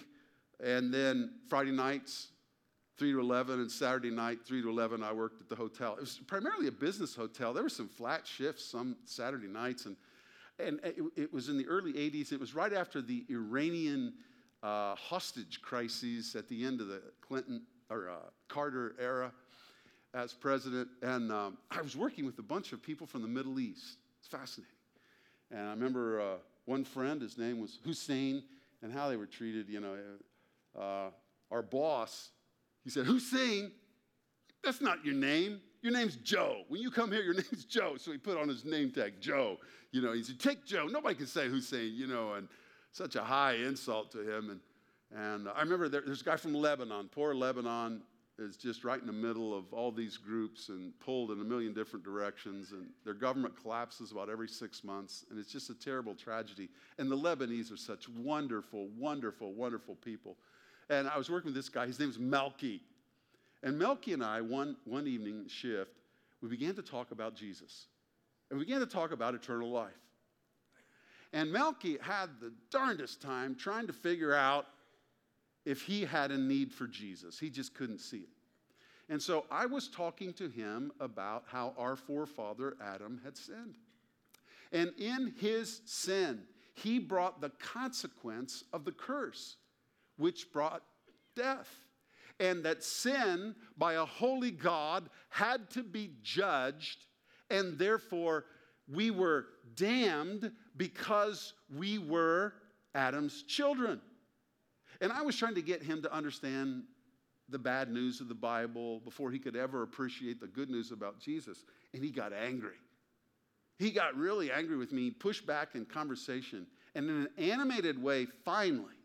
And 0.61 0.93
then 0.93 1.35
Friday 1.47 1.71
nights, 1.71 2.27
3 2.97 3.13
to 3.13 3.19
11, 3.19 3.61
and 3.61 3.71
Saturday 3.71 4.11
night, 4.11 4.39
3 4.45 4.61
to 4.61 4.69
11, 4.69 5.03
I 5.03 5.13
worked 5.13 5.41
at 5.41 5.47
the 5.47 5.55
hotel. 5.55 5.93
It 5.93 6.01
was 6.01 6.19
primarily 6.27 6.67
a 6.67 6.71
business 6.71 7.15
hotel. 7.15 7.53
There 7.53 7.63
were 7.63 7.69
some 7.69 7.87
flat 7.87 8.27
shifts 8.27 8.65
some 8.65 8.97
Saturday 9.05 9.47
nights, 9.47 9.85
and, 9.85 9.95
and 10.61 10.79
it, 10.83 10.95
it 11.15 11.33
was 11.33 11.49
in 11.49 11.57
the 11.57 11.67
early 11.67 11.93
80s. 11.93 12.31
It 12.31 12.39
was 12.39 12.53
right 12.55 12.73
after 12.73 13.01
the 13.01 13.25
Iranian 13.29 14.13
uh, 14.63 14.95
hostage 14.95 15.61
crises 15.61 16.35
at 16.35 16.47
the 16.47 16.65
end 16.65 16.81
of 16.81 16.87
the 16.87 17.01
Clinton 17.21 17.63
or 17.89 18.09
uh, 18.09 18.15
Carter 18.47 18.95
era 18.99 19.31
as 20.13 20.33
president. 20.33 20.87
And 21.01 21.31
um, 21.31 21.57
I 21.69 21.81
was 21.81 21.95
working 21.95 22.25
with 22.25 22.39
a 22.39 22.43
bunch 22.43 22.73
of 22.73 22.81
people 22.81 23.07
from 23.07 23.21
the 23.21 23.27
Middle 23.27 23.59
East. 23.59 23.97
It's 24.19 24.27
fascinating. 24.27 24.75
And 25.49 25.67
I 25.67 25.71
remember 25.71 26.21
uh, 26.21 26.25
one 26.65 26.83
friend, 26.83 27.21
his 27.21 27.37
name 27.37 27.59
was 27.59 27.79
Hussein, 27.83 28.43
and 28.81 28.91
how 28.91 29.09
they 29.09 29.17
were 29.17 29.25
treated. 29.25 29.67
You 29.67 29.79
know, 29.79 29.95
uh, 30.79 31.09
our 31.51 31.61
boss 31.61 32.29
he 32.83 32.89
said, 32.89 33.05
Hussein, 33.05 33.71
that's 34.63 34.81
not 34.81 35.05
your 35.05 35.15
name. 35.15 35.61
Your 35.81 35.93
name's 35.93 36.15
Joe. 36.17 36.63
When 36.67 36.81
you 36.81 36.91
come 36.91 37.11
here, 37.11 37.21
your 37.21 37.33
name's 37.51 37.65
Joe. 37.65 37.95
So 37.97 38.11
he 38.11 38.17
put 38.17 38.37
on 38.37 38.47
his 38.47 38.65
name 38.65 38.91
tag, 38.91 39.13
Joe. 39.19 39.57
You 39.91 40.01
know, 40.01 40.13
he 40.13 40.23
said, 40.23 40.39
take 40.39 40.65
Joe. 40.65 40.87
Nobody 40.87 41.15
can 41.15 41.27
say 41.27 41.47
Hussein, 41.47 41.93
you 41.93 42.07
know, 42.07 42.33
and 42.33 42.47
such 42.91 43.15
a 43.15 43.23
high 43.23 43.53
insult 43.53 44.11
to 44.11 44.19
him. 44.19 44.49
And, 44.51 44.59
and 45.19 45.49
I 45.49 45.61
remember 45.61 45.89
there, 45.89 46.01
there's 46.05 46.21
a 46.21 46.25
guy 46.25 46.37
from 46.37 46.53
Lebanon. 46.53 47.09
Poor 47.11 47.33
Lebanon 47.33 48.01
is 48.37 48.57
just 48.57 48.83
right 48.83 48.99
in 48.99 49.07
the 49.07 49.13
middle 49.13 49.57
of 49.57 49.71
all 49.73 49.91
these 49.91 50.17
groups 50.17 50.69
and 50.69 50.97
pulled 50.99 51.31
in 51.31 51.41
a 51.41 51.43
million 51.43 51.73
different 51.73 52.05
directions. 52.05 52.71
And 52.71 52.87
their 53.03 53.13
government 53.13 53.59
collapses 53.59 54.11
about 54.11 54.29
every 54.29 54.47
six 54.47 54.83
months. 54.83 55.25
And 55.29 55.39
it's 55.39 55.51
just 55.51 55.69
a 55.69 55.75
terrible 55.75 56.15
tragedy. 56.15 56.69
And 56.99 57.11
the 57.11 57.17
Lebanese 57.17 57.71
are 57.71 57.77
such 57.77 58.07
wonderful, 58.07 58.87
wonderful, 58.97 59.53
wonderful 59.53 59.95
people. 59.95 60.37
And 60.89 61.07
I 61.07 61.17
was 61.17 61.29
working 61.29 61.47
with 61.47 61.55
this 61.55 61.69
guy. 61.69 61.87
His 61.87 61.99
name 61.99 62.09
was 62.09 62.19
Melky. 62.19 62.81
And 63.63 63.77
Melky 63.77 64.13
and 64.13 64.23
I, 64.23 64.41
one, 64.41 64.75
one 64.85 65.07
evening 65.07 65.45
shift, 65.47 65.99
we 66.41 66.49
began 66.49 66.73
to 66.75 66.81
talk 66.81 67.11
about 67.11 67.35
Jesus. 67.35 67.87
And 68.49 68.59
we 68.59 68.65
began 68.65 68.79
to 68.79 68.87
talk 68.87 69.11
about 69.11 69.35
eternal 69.35 69.69
life. 69.69 69.91
And 71.33 71.51
Melky 71.51 71.97
had 72.01 72.29
the 72.41 72.51
darndest 72.69 73.21
time 73.21 73.55
trying 73.55 73.87
to 73.87 73.93
figure 73.93 74.33
out 74.33 74.67
if 75.65 75.81
he 75.81 76.03
had 76.03 76.31
a 76.31 76.37
need 76.37 76.73
for 76.73 76.87
Jesus. 76.87 77.39
He 77.39 77.49
just 77.49 77.73
couldn't 77.73 77.99
see 77.99 78.17
it. 78.17 78.29
And 79.09 79.21
so 79.21 79.45
I 79.51 79.65
was 79.65 79.87
talking 79.87 80.33
to 80.33 80.49
him 80.49 80.91
about 80.99 81.43
how 81.47 81.73
our 81.77 81.95
forefather 81.95 82.75
Adam 82.81 83.19
had 83.23 83.37
sinned. 83.37 83.75
And 84.71 84.91
in 84.97 85.33
his 85.37 85.81
sin, 85.85 86.43
he 86.73 86.97
brought 86.97 87.41
the 87.41 87.49
consequence 87.49 88.63
of 88.73 88.85
the 88.85 88.91
curse 88.91 89.57
which 90.17 90.51
brought 90.51 90.83
death. 91.35 91.69
And 92.41 92.63
that 92.65 92.83
sin 92.83 93.55
by 93.77 93.93
a 93.93 94.05
holy 94.05 94.49
God 94.49 95.09
had 95.29 95.69
to 95.71 95.83
be 95.83 96.09
judged, 96.23 97.05
and 97.51 97.77
therefore 97.77 98.45
we 98.91 99.11
were 99.11 99.45
damned 99.75 100.51
because 100.75 101.53
we 101.77 101.99
were 101.99 102.53
Adam's 102.95 103.43
children. 103.43 104.01
And 105.01 105.11
I 105.11 105.21
was 105.21 105.37
trying 105.37 105.55
to 105.55 105.61
get 105.61 105.83
him 105.83 106.01
to 106.01 106.11
understand 106.11 106.83
the 107.47 107.59
bad 107.59 107.91
news 107.91 108.21
of 108.21 108.27
the 108.27 108.33
Bible 108.33 109.01
before 109.01 109.29
he 109.29 109.37
could 109.37 109.55
ever 109.55 109.83
appreciate 109.83 110.39
the 110.39 110.47
good 110.47 110.69
news 110.69 110.91
about 110.91 111.19
Jesus. 111.19 111.63
And 111.93 112.03
he 112.03 112.09
got 112.09 112.33
angry. 112.33 112.77
He 113.77 113.91
got 113.91 114.15
really 114.15 114.51
angry 114.51 114.77
with 114.77 114.91
me, 114.91 115.11
pushed 115.11 115.45
back 115.45 115.75
in 115.75 115.85
conversation. 115.85 116.65
And 116.95 117.09
in 117.09 117.15
an 117.15 117.29
animated 117.37 118.01
way, 118.01 118.25
finally, 118.45 118.95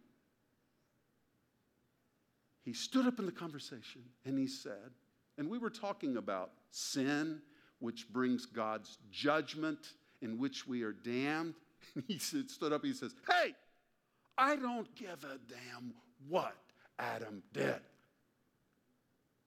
he 2.67 2.73
stood 2.73 3.07
up 3.07 3.21
in 3.21 3.27
the 3.27 3.33
conversation 3.33 4.03
and 4.25 4.37
he 4.37 4.49
said, 4.49 4.91
and 5.39 5.49
we 5.49 5.57
were 5.57 5.71
talking 5.71 6.17
about 6.17 6.51
sin, 6.71 7.41
which 7.79 8.09
brings 8.09 8.45
God's 8.45 8.99
judgment, 9.13 9.79
in 10.21 10.37
which 10.37 10.67
we 10.67 10.83
are 10.83 10.93
damned. 10.93 11.55
And 11.95 12.05
he 12.09 12.19
said, 12.19 12.51
stood 12.51 12.73
up, 12.73 12.85
he 12.85 12.93
says, 12.93 13.15
Hey, 13.31 13.55
I 14.37 14.57
don't 14.57 14.93
give 14.97 15.23
a 15.23 15.39
damn 15.49 15.95
what 16.29 16.57
Adam 16.99 17.45
did. 17.53 17.81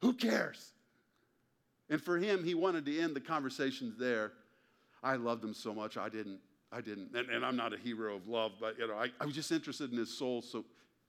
Who 0.01 0.13
cares? 0.13 0.71
And 1.89 2.01
for 2.01 2.17
him, 2.17 2.45
he 2.45 2.55
wanted 2.55 2.85
to 2.85 2.99
end 2.99 3.17
the 3.17 3.19
conversations 3.21 3.99
there. 3.99 4.31
I 5.03 5.17
loved 5.17 5.43
him 5.43 5.53
so 5.53 5.73
much, 5.73 5.97
I 5.97 6.07
didn't. 6.07 6.39
I 6.71 6.81
didn't. 6.81 7.15
And, 7.15 7.29
and 7.29 7.43
I'm 7.43 7.55
not 7.55 7.73
a 7.73 7.77
hero 7.77 8.15
of 8.15 8.27
love, 8.27 8.53
but 8.61 8.77
you 8.77 8.87
know, 8.87 8.93
I, 8.93 9.07
I 9.19 9.25
was 9.25 9.35
just 9.35 9.51
interested 9.51 9.91
in 9.91 9.97
his 9.97 10.15
soul. 10.15 10.41
So 10.41 10.63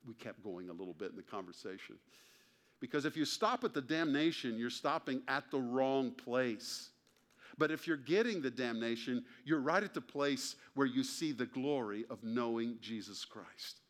we 0.06 0.14
kept 0.14 0.42
going 0.42 0.70
a 0.70 0.72
little 0.72 0.94
bit 0.94 1.10
in 1.10 1.16
the 1.16 1.22
conversation. 1.22 1.96
Because 2.80 3.04
if 3.04 3.16
you 3.16 3.24
stop 3.24 3.64
at 3.64 3.74
the 3.74 3.82
damnation, 3.82 4.58
you're 4.58 4.70
stopping 4.70 5.22
at 5.28 5.50
the 5.50 5.58
wrong 5.58 6.12
place. 6.12 6.90
But 7.58 7.70
if 7.70 7.86
you're 7.86 7.96
getting 7.98 8.40
the 8.40 8.50
damnation, 8.50 9.24
you're 9.44 9.60
right 9.60 9.82
at 9.82 9.92
the 9.92 10.00
place 10.00 10.56
where 10.74 10.86
you 10.86 11.04
see 11.04 11.32
the 11.32 11.46
glory 11.46 12.06
of 12.08 12.22
knowing 12.22 12.78
Jesus 12.80 13.24
Christ. 13.24 13.80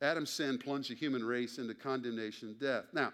Adam's 0.00 0.30
sin 0.30 0.58
plunged 0.58 0.90
the 0.90 0.94
human 0.94 1.24
race 1.24 1.58
into 1.58 1.74
condemnation 1.74 2.50
and 2.50 2.60
death. 2.60 2.84
Now, 2.92 3.12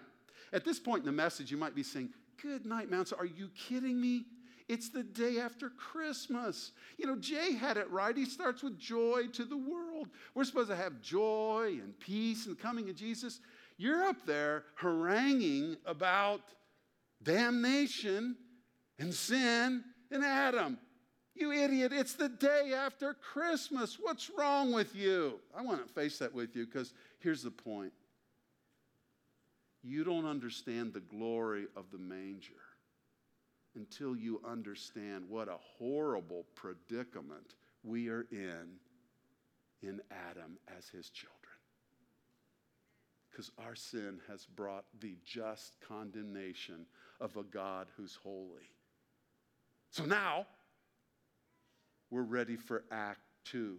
at 0.53 0.63
this 0.63 0.79
point 0.79 0.99
in 0.99 1.05
the 1.07 1.11
message, 1.11 1.49
you 1.49 1.57
might 1.57 1.73
be 1.73 1.83
saying, 1.83 2.09
Good 2.41 2.65
night, 2.65 2.91
Mount. 2.91 3.11
Are 3.17 3.25
you 3.25 3.49
kidding 3.55 3.99
me? 3.99 4.25
It's 4.67 4.89
the 4.89 5.03
day 5.03 5.39
after 5.39 5.69
Christmas. 5.69 6.71
You 6.97 7.05
know, 7.05 7.15
Jay 7.15 7.53
had 7.53 7.77
it 7.77 7.89
right. 7.91 8.15
He 8.15 8.25
starts 8.25 8.63
with 8.63 8.79
joy 8.79 9.27
to 9.33 9.45
the 9.45 9.57
world. 9.57 10.09
We're 10.33 10.43
supposed 10.43 10.69
to 10.69 10.75
have 10.75 11.01
joy 11.01 11.79
and 11.81 11.97
peace 11.99 12.47
and 12.47 12.57
the 12.57 12.61
coming 12.61 12.89
of 12.89 12.95
Jesus. 12.95 13.41
You're 13.77 14.03
up 14.03 14.25
there 14.25 14.63
haranguing 14.75 15.77
about 15.85 16.41
damnation 17.21 18.35
and 18.97 19.13
sin 19.13 19.83
and 20.09 20.23
Adam. 20.23 20.79
You 21.35 21.51
idiot, 21.51 21.91
it's 21.93 22.13
the 22.13 22.29
day 22.29 22.73
after 22.73 23.13
Christmas. 23.13 23.97
What's 24.01 24.31
wrong 24.35 24.71
with 24.71 24.95
you? 24.95 25.39
I 25.55 25.61
want 25.61 25.85
to 25.85 25.93
face 25.93 26.17
that 26.19 26.33
with 26.33 26.55
you 26.55 26.65
because 26.65 26.93
here's 27.19 27.43
the 27.43 27.51
point 27.51 27.91
you 29.83 30.03
don't 30.03 30.25
understand 30.25 30.93
the 30.93 31.01
glory 31.01 31.67
of 31.75 31.91
the 31.91 31.99
manger 31.99 32.53
until 33.75 34.15
you 34.15 34.41
understand 34.47 35.25
what 35.27 35.47
a 35.47 35.57
horrible 35.77 36.45
predicament 36.55 37.55
we 37.83 38.09
are 38.09 38.25
in 38.31 38.79
in 39.81 40.01
Adam 40.11 40.57
as 40.77 40.87
his 40.87 41.09
children. 41.09 41.35
Because 43.29 43.51
our 43.57 43.75
sin 43.75 44.19
has 44.29 44.45
brought 44.45 44.85
the 45.01 45.17
just 45.25 45.75
condemnation 45.81 46.85
of 47.19 47.35
a 47.37 47.43
God 47.43 47.87
who's 47.97 48.17
holy. 48.23 48.69
So 49.91 50.05
now 50.05 50.45
we're 52.09 52.23
ready 52.23 52.55
for 52.55 52.83
Act 52.91 53.19
Two. 53.43 53.77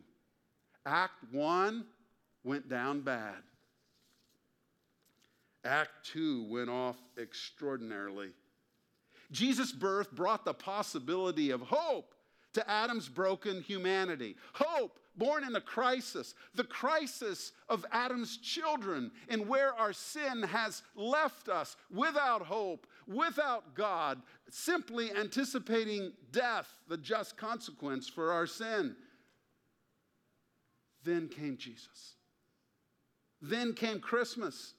Act 0.84 1.14
One 1.32 1.86
went 2.44 2.68
down 2.68 3.00
bad. 3.00 3.42
Act 5.64 5.90
Two 6.04 6.44
went 6.48 6.70
off 6.70 6.96
extraordinarily 7.18 8.28
Jesus' 9.30 9.72
birth 9.72 10.12
brought 10.12 10.44
the 10.44 10.54
possibility 10.54 11.50
of 11.50 11.60
hope 11.60 12.14
to 12.54 12.70
Adam's 12.70 13.08
broken 13.08 13.60
humanity. 13.60 14.36
Hope 14.54 14.98
born 15.16 15.44
in 15.44 15.56
a 15.56 15.60
crisis, 15.60 16.34
the 16.54 16.64
crisis 16.64 17.52
of 17.68 17.84
Adam's 17.92 18.36
children, 18.38 19.10
and 19.28 19.48
where 19.48 19.74
our 19.74 19.92
sin 19.92 20.42
has 20.42 20.82
left 20.94 21.48
us 21.48 21.76
without 21.90 22.42
hope, 22.42 22.86
without 23.06 23.74
God, 23.74 24.20
simply 24.50 25.10
anticipating 25.12 26.12
death, 26.32 26.68
the 26.88 26.96
just 26.96 27.36
consequence 27.36 28.08
for 28.08 28.32
our 28.32 28.46
sin. 28.46 28.94
Then 31.04 31.28
came 31.28 31.56
Jesus. 31.56 32.16
Then 33.40 33.74
came 33.74 34.00
Christmas. 34.00 34.74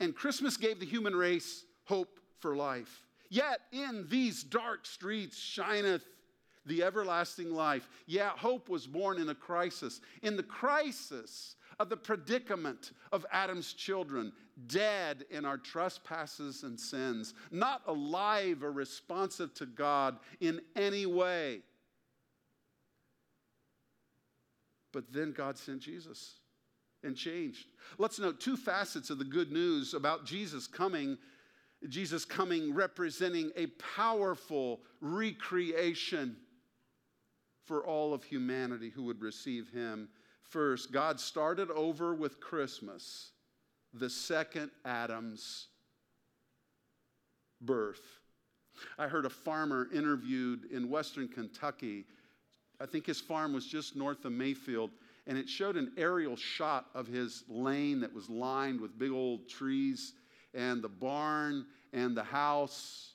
And 0.00 0.14
Christmas 0.14 0.56
gave 0.56 0.80
the 0.80 0.86
human 0.86 1.14
race 1.14 1.64
hope 1.84 2.18
for 2.42 2.54
life. 2.54 3.02
Yet 3.30 3.60
in 3.72 4.06
these 4.10 4.42
dark 4.42 4.84
streets 4.84 5.38
shineth 5.38 6.04
the 6.66 6.82
everlasting 6.82 7.50
life. 7.50 7.88
Yeah, 8.06 8.30
hope 8.30 8.68
was 8.68 8.86
born 8.86 9.18
in 9.18 9.30
a 9.30 9.34
crisis. 9.34 10.00
In 10.22 10.36
the 10.36 10.42
crisis 10.42 11.56
of 11.80 11.88
the 11.88 11.96
predicament 11.96 12.92
of 13.10 13.24
Adam's 13.32 13.72
children, 13.72 14.32
dead 14.66 15.24
in 15.30 15.44
our 15.44 15.56
trespasses 15.56 16.62
and 16.62 16.78
sins, 16.78 17.34
not 17.50 17.82
alive 17.86 18.62
or 18.62 18.70
responsive 18.70 19.54
to 19.54 19.66
God 19.66 20.18
in 20.40 20.60
any 20.76 21.06
way. 21.06 21.60
But 24.92 25.12
then 25.12 25.32
God 25.32 25.56
sent 25.56 25.80
Jesus 25.80 26.34
and 27.02 27.16
changed. 27.16 27.66
Let's 27.98 28.18
note 28.18 28.40
two 28.40 28.56
facets 28.56 29.10
of 29.10 29.18
the 29.18 29.24
good 29.24 29.50
news 29.50 29.94
about 29.94 30.24
Jesus 30.24 30.66
coming. 30.66 31.18
Jesus 31.88 32.24
coming 32.24 32.74
representing 32.74 33.50
a 33.56 33.66
powerful 33.96 34.80
recreation 35.00 36.36
for 37.64 37.86
all 37.86 38.12
of 38.12 38.24
humanity 38.24 38.90
who 38.90 39.04
would 39.04 39.20
receive 39.20 39.68
him. 39.70 40.08
First, 40.42 40.92
God 40.92 41.18
started 41.18 41.70
over 41.70 42.14
with 42.14 42.40
Christmas, 42.40 43.30
the 43.94 44.10
second 44.10 44.70
Adam's 44.84 45.68
birth. 47.60 48.02
I 48.98 49.08
heard 49.08 49.26
a 49.26 49.30
farmer 49.30 49.88
interviewed 49.92 50.64
in 50.72 50.90
western 50.90 51.28
Kentucky. 51.28 52.04
I 52.80 52.86
think 52.86 53.06
his 53.06 53.20
farm 53.20 53.52
was 53.52 53.66
just 53.66 53.96
north 53.96 54.24
of 54.24 54.32
Mayfield, 54.32 54.90
and 55.26 55.38
it 55.38 55.48
showed 55.48 55.76
an 55.76 55.92
aerial 55.96 56.36
shot 56.36 56.86
of 56.94 57.06
his 57.06 57.44
lane 57.48 58.00
that 58.00 58.12
was 58.12 58.28
lined 58.28 58.80
with 58.80 58.98
big 58.98 59.12
old 59.12 59.48
trees 59.48 60.14
and 60.54 60.82
the 60.82 60.88
barn 60.88 61.66
and 61.92 62.16
the 62.16 62.24
house. 62.24 63.12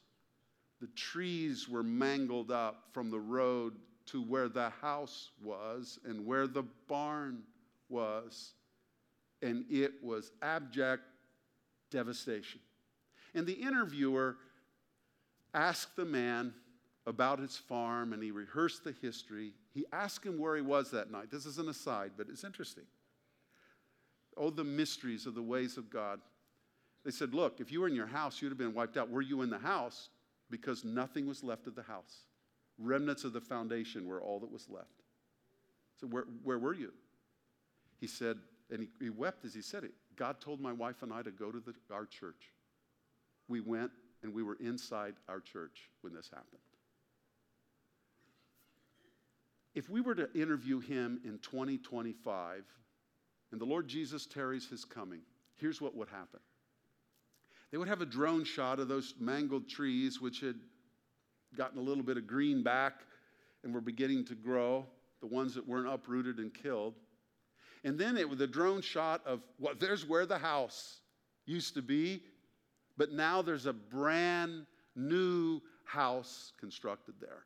The 0.80 0.88
trees 0.88 1.68
were 1.68 1.84
mangled 1.84 2.52
up 2.52 2.84
from 2.94 3.10
the 3.10 3.20
road 3.20 3.74
to 4.08 4.22
where 4.22 4.48
the 4.48 4.70
house 4.70 5.32
was 5.44 6.00
and 6.06 6.26
where 6.26 6.48
the 6.48 6.64
barn 6.88 7.44
was. 7.90 8.54
And 9.42 9.66
it 9.70 9.94
was 10.04 10.32
abject 10.42 11.04
devastation. 11.92 12.60
And 13.34 13.46
the 13.46 13.54
interviewer 13.54 14.38
asked 15.54 15.96
the 15.96 16.06
man 16.06 16.54
about 17.06 17.40
his 17.40 17.58
farm 17.58 18.14
and 18.14 18.22
he 18.22 18.32
rehearsed 18.32 18.84
the 18.84 18.96
history. 19.02 19.54
He 19.74 19.86
asked 19.92 20.26
him 20.26 20.38
where 20.38 20.56
he 20.56 20.62
was 20.62 20.92
that 20.92 21.12
night. 21.12 21.32
This 21.32 21.46
is 21.46 21.58
an 21.58 21.70
aside, 21.70 22.12
but 22.18 22.28
it's 22.30 22.44
interesting. 22.44 22.84
Oh, 24.36 24.50
the 24.50 24.64
mysteries 24.64 25.26
of 25.26 25.34
the 25.34 25.42
ways 25.42 25.78
of 25.78 25.90
God. 25.90 26.20
They 27.08 27.12
said, 27.12 27.34
Look, 27.34 27.62
if 27.62 27.72
you 27.72 27.80
were 27.80 27.88
in 27.88 27.96
your 27.96 28.06
house, 28.06 28.42
you'd 28.42 28.50
have 28.50 28.58
been 28.58 28.74
wiped 28.74 28.98
out. 28.98 29.10
Were 29.10 29.22
you 29.22 29.42
in 29.42 29.50
the 29.50 29.58
house? 29.58 30.10
Because 30.50 30.84
nothing 30.84 31.26
was 31.26 31.42
left 31.42 31.66
of 31.66 31.74
the 31.74 31.82
house. 31.82 32.26
Remnants 32.78 33.24
of 33.24 33.32
the 33.32 33.40
foundation 33.40 34.06
were 34.06 34.22
all 34.22 34.42
that 34.42 34.52
was 34.52 34.68
left. 34.70 35.04
So, 36.02 36.08
where, 36.08 36.26
where 36.44 36.60
were 36.60 36.74
you? 36.74 36.92
He 38.02 38.08
said, 38.08 38.36
and 38.70 38.82
he, 38.82 38.90
he 39.00 39.10
wept 39.10 39.46
as 39.46 39.54
he 39.54 39.62
said 39.62 39.86
it 39.86 39.94
God 40.18 40.42
told 40.42 40.60
my 40.60 40.74
wife 40.74 41.02
and 41.02 41.14
I 41.14 41.22
to 41.22 41.32
go 41.32 41.50
to 41.50 41.62
the, 41.62 41.74
our 41.96 42.06
church. 42.06 42.52
We 43.48 43.62
went 43.62 43.92
and 44.22 44.34
we 44.34 44.44
were 44.44 44.58
inside 44.60 45.14
our 45.30 45.40
church 45.40 45.90
when 46.02 46.14
this 46.14 46.30
happened. 46.30 46.60
If 49.76 49.90
we 49.90 50.02
were 50.02 50.16
to 50.16 50.30
interview 50.34 50.82
him 50.82 51.22
in 51.24 51.40
2025 51.40 52.66
and 53.54 53.62
the 53.62 53.66
Lord 53.66 53.88
Jesus 53.88 54.26
tarries 54.26 54.68
his 54.68 54.84
coming, 54.84 55.22
here's 55.56 55.80
what 55.80 55.96
would 55.96 56.10
happen. 56.10 56.42
They 57.72 57.78
would 57.78 57.88
have 57.88 58.02
a 58.02 58.06
drone 58.06 58.44
shot 58.44 58.80
of 58.80 58.88
those 58.88 59.14
mangled 59.20 59.68
trees, 59.68 60.22
which 60.22 60.40
had 60.40 60.56
gotten 61.56 61.78
a 61.78 61.82
little 61.82 62.04
bit 62.04 62.18
of 62.18 62.28
green 62.28 62.64
back 62.64 63.02
and 63.64 63.74
were 63.74 63.82
beginning 63.82 64.26
to 64.26 64.36
grow, 64.36 64.86
the 65.22 65.28
ones 65.28 65.56
that 65.56 65.68
weren't 65.68 65.88
uprooted 65.88 66.38
and 66.38 66.54
killed. 66.54 66.94
And 67.84 67.98
then 67.98 68.18
it 68.18 68.30
was 68.30 68.40
a 68.42 68.48
drone 68.48 68.82
shot 68.82 69.22
of 69.26 69.42
well, 69.60 69.74
there's 69.78 70.06
where 70.06 70.26
the 70.26 70.38
house 70.38 71.02
used 71.46 71.74
to 71.76 71.82
be, 71.82 72.24
but 72.98 73.12
now 73.12 73.42
there's 73.42 73.66
a 73.66 73.74
brand 73.74 74.66
new 74.96 75.62
house 75.86 76.54
constructed 76.60 77.16
there. 77.20 77.46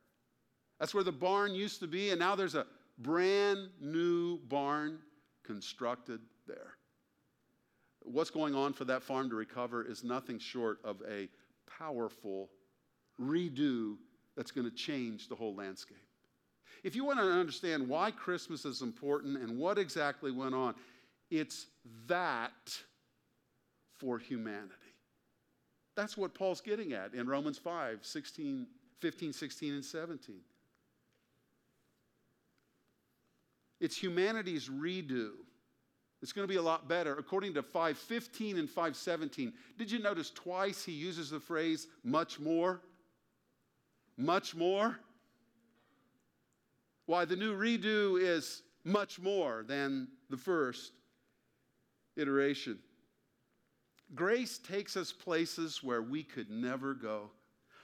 That's 0.79 0.93
where 0.93 1.03
the 1.03 1.12
barn 1.12 1.53
used 1.53 1.79
to 1.81 1.88
be, 1.88 2.10
and 2.10 2.19
now 2.19 2.36
there's 2.36 2.55
a 2.55 2.65
brand 2.97 3.69
new 3.79 4.39
barn 4.47 4.99
constructed 5.43 6.21
there. 6.47 6.73
What's 8.03 8.29
going 8.29 8.55
on 8.55 8.73
for 8.73 8.85
that 8.85 9.03
farm 9.03 9.29
to 9.29 9.35
recover 9.35 9.83
is 9.85 10.03
nothing 10.03 10.39
short 10.39 10.79
of 10.83 11.01
a 11.09 11.29
powerful 11.79 12.49
redo 13.19 13.97
that's 14.35 14.51
going 14.51 14.69
to 14.69 14.75
change 14.75 15.27
the 15.29 15.35
whole 15.35 15.55
landscape. 15.55 15.97
If 16.83 16.95
you 16.95 17.05
want 17.05 17.19
to 17.19 17.25
understand 17.25 17.87
why 17.87 18.11
Christmas 18.11 18.65
is 18.65 18.81
important 18.81 19.37
and 19.37 19.57
what 19.57 19.77
exactly 19.77 20.31
went 20.31 20.55
on, 20.55 20.73
it's 21.29 21.67
that 22.07 22.51
for 23.99 24.17
humanity. 24.17 24.73
That's 25.95 26.17
what 26.17 26.33
Paul's 26.33 26.61
getting 26.61 26.93
at 26.93 27.13
in 27.13 27.27
Romans 27.27 27.57
5 27.57 27.99
16, 28.01 28.65
15, 28.99 29.33
16, 29.33 29.73
and 29.73 29.85
17. 29.85 30.35
It's 33.79 33.97
humanity's 33.97 34.69
redo. 34.69 35.31
It's 36.21 36.31
going 36.31 36.47
to 36.47 36.51
be 36.51 36.60
a 36.60 36.62
lot 36.62 36.88
better. 36.88 37.15
According 37.15 37.55
to 37.55 37.63
515 37.63 38.60
and 38.60 38.69
517, 38.69 39.53
did 39.77 39.89
you 39.89 39.99
notice 39.99 40.29
twice 40.29 40.84
he 40.84 40.91
uses 40.91 41.31
the 41.31 41.39
phrase 41.39 41.88
much 42.03 42.39
more? 42.39 42.81
much 44.21 44.55
more. 44.55 44.97
Why, 47.05 47.25
the 47.25 47.36
new 47.36 47.57
redo 47.57 48.21
is 48.21 48.62
much 48.84 49.19
more 49.19 49.63
than 49.67 50.07
the 50.29 50.38
first 50.38 50.93
iteration. 52.15 52.79
Grace 54.13 54.57
takes 54.57 54.95
us 54.95 55.12
places 55.12 55.84
where 55.84 56.01
we 56.01 56.23
could 56.23 56.49
never 56.49 56.93
go. 56.93 57.31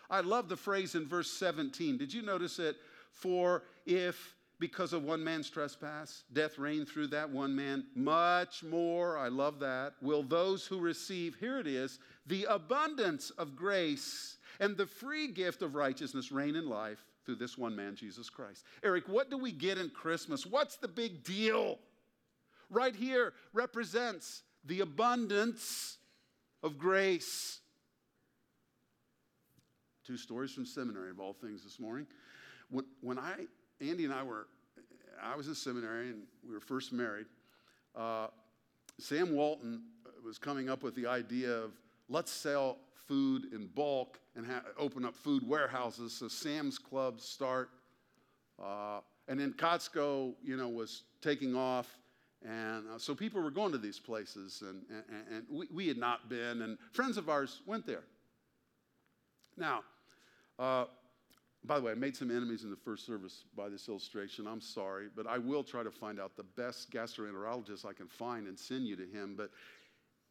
I 0.09 0.21
love 0.21 0.47
the 0.47 0.55
phrase 0.55 0.95
in 0.95 1.05
verse 1.05 1.29
17. 1.31 1.97
Did 1.97 2.13
you 2.13 2.21
notice 2.21 2.59
it? 2.59 2.77
For 3.11 3.63
if 3.85 4.35
because 4.59 4.93
of 4.93 5.03
one 5.03 5.23
man's 5.23 5.49
trespass, 5.49 6.23
death 6.33 6.57
reigned 6.57 6.87
through 6.87 7.07
that 7.07 7.29
one 7.29 7.55
man, 7.55 7.85
much 7.95 8.63
more, 8.63 9.17
I 9.17 9.27
love 9.27 9.59
that, 9.59 9.93
will 10.01 10.23
those 10.23 10.65
who 10.65 10.79
receive, 10.79 11.35
here 11.39 11.59
it 11.59 11.67
is, 11.67 11.99
the 12.25 12.45
abundance 12.49 13.29
of 13.31 13.55
grace 13.55 14.37
and 14.59 14.75
the 14.75 14.87
free 14.87 15.27
gift 15.27 15.61
of 15.61 15.75
righteousness 15.75 16.31
reign 16.31 16.55
in 16.55 16.67
life 16.67 17.05
through 17.25 17.35
this 17.35 17.57
one 17.57 17.75
man, 17.75 17.95
Jesus 17.95 18.29
Christ. 18.29 18.63
Eric, 18.83 19.07
what 19.07 19.29
do 19.29 19.37
we 19.37 19.51
get 19.51 19.77
in 19.77 19.89
Christmas? 19.89 20.45
What's 20.45 20.77
the 20.77 20.87
big 20.87 21.23
deal? 21.23 21.77
Right 22.69 22.95
here 22.95 23.33
represents 23.53 24.43
the 24.65 24.79
abundance 24.79 25.97
of 26.63 26.77
grace. 26.77 27.59
Two 30.05 30.17
stories 30.17 30.51
from 30.51 30.65
seminary 30.65 31.11
of 31.11 31.19
all 31.19 31.33
things 31.33 31.63
this 31.63 31.79
morning. 31.79 32.07
When, 32.69 32.85
when 33.01 33.19
I, 33.19 33.45
Andy 33.79 34.05
and 34.05 34.13
I 34.13 34.23
were, 34.23 34.47
I 35.21 35.35
was 35.35 35.47
in 35.47 35.55
seminary 35.55 36.09
and 36.09 36.23
we 36.47 36.53
were 36.53 36.59
first 36.59 36.91
married. 36.91 37.27
Uh, 37.95 38.27
Sam 38.99 39.33
Walton 39.33 39.83
was 40.23 40.37
coming 40.37 40.69
up 40.69 40.83
with 40.83 40.95
the 40.95 41.05
idea 41.07 41.51
of 41.51 41.71
let's 42.09 42.31
sell 42.31 42.77
food 43.07 43.53
in 43.53 43.67
bulk 43.67 44.19
and 44.35 44.45
ha- 44.45 44.63
open 44.77 45.05
up 45.05 45.15
food 45.15 45.47
warehouses. 45.47 46.13
So 46.13 46.27
Sam's 46.27 46.77
Club 46.77 47.21
start. 47.21 47.69
Uh, 48.61 48.99
and 49.27 49.39
then 49.39 49.53
Costco, 49.53 50.33
you 50.43 50.57
know, 50.57 50.69
was 50.69 51.03
taking 51.21 51.55
off. 51.55 51.97
And 52.45 52.87
uh, 52.89 52.97
so 52.97 53.15
people 53.15 53.41
were 53.41 53.51
going 53.51 53.71
to 53.71 53.77
these 53.77 53.99
places, 53.99 54.63
and, 54.65 54.83
and, 54.89 55.37
and 55.37 55.45
we, 55.49 55.67
we, 55.73 55.87
had 55.87 55.97
not 55.97 56.29
been, 56.29 56.61
and 56.61 56.77
friends 56.91 57.17
of 57.17 57.29
ours 57.29 57.61
went 57.65 57.87
there. 57.87 58.03
Now, 59.57 59.81
uh, 60.59 60.85
by 61.67 61.79
the 61.79 61.85
way, 61.85 61.91
I 61.91 61.95
made 61.95 62.15
some 62.15 62.31
enemies 62.31 62.63
in 62.63 62.69
the 62.69 62.77
first 62.77 63.05
service 63.05 63.43
by 63.55 63.69
this 63.69 63.87
illustration. 63.89 64.47
I'm 64.47 64.61
sorry, 64.61 65.07
but 65.15 65.27
I 65.27 65.37
will 65.37 65.63
try 65.63 65.83
to 65.83 65.91
find 65.91 66.19
out 66.19 66.35
the 66.35 66.43
best 66.43 66.91
gastroenterologist 66.91 67.85
I 67.85 67.93
can 67.93 68.07
find 68.07 68.47
and 68.47 68.57
send 68.57 68.87
you 68.87 68.95
to 68.95 69.05
him. 69.05 69.35
But 69.35 69.51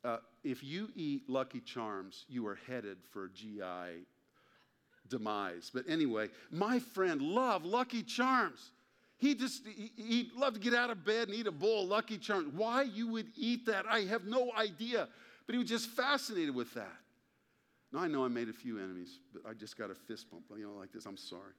uh, 0.02 0.18
if 0.44 0.64
you 0.64 0.88
eat 0.94 1.28
Lucky 1.28 1.60
Charms, 1.60 2.24
you 2.28 2.46
are 2.46 2.58
headed 2.66 2.98
for 3.12 3.28
GI 3.28 4.06
demise. 5.08 5.70
But 5.72 5.84
anyway, 5.88 6.28
my 6.50 6.78
friend 6.78 7.20
loved 7.20 7.66
Lucky 7.66 8.02
Charms. 8.02 8.70
He 9.18 9.34
just, 9.34 9.66
he, 9.66 9.90
he 9.96 10.30
loved 10.36 10.56
to 10.56 10.60
get 10.60 10.74
out 10.74 10.90
of 10.90 11.04
bed 11.04 11.28
and 11.28 11.36
eat 11.36 11.46
a 11.46 11.52
bowl 11.52 11.84
of 11.84 11.88
Lucky 11.88 12.18
Charms. 12.18 12.52
Why 12.54 12.82
you 12.82 13.08
would 13.08 13.28
eat 13.36 13.66
that, 13.66 13.86
I 13.88 14.00
have 14.00 14.24
no 14.24 14.52
idea. 14.56 15.08
But 15.46 15.54
he 15.54 15.58
was 15.58 15.68
just 15.68 15.88
fascinated 15.88 16.54
with 16.54 16.72
that. 16.74 16.96
Now, 17.96 18.02
I 18.02 18.08
know 18.08 18.26
I 18.26 18.28
made 18.28 18.50
a 18.50 18.52
few 18.52 18.78
enemies, 18.78 19.20
but 19.32 19.48
I 19.48 19.54
just 19.54 19.78
got 19.78 19.90
a 19.90 19.94
fist 19.94 20.30
bump, 20.30 20.44
you 20.54 20.66
know, 20.66 20.78
like 20.78 20.92
this. 20.92 21.06
I'm 21.06 21.16
sorry. 21.16 21.54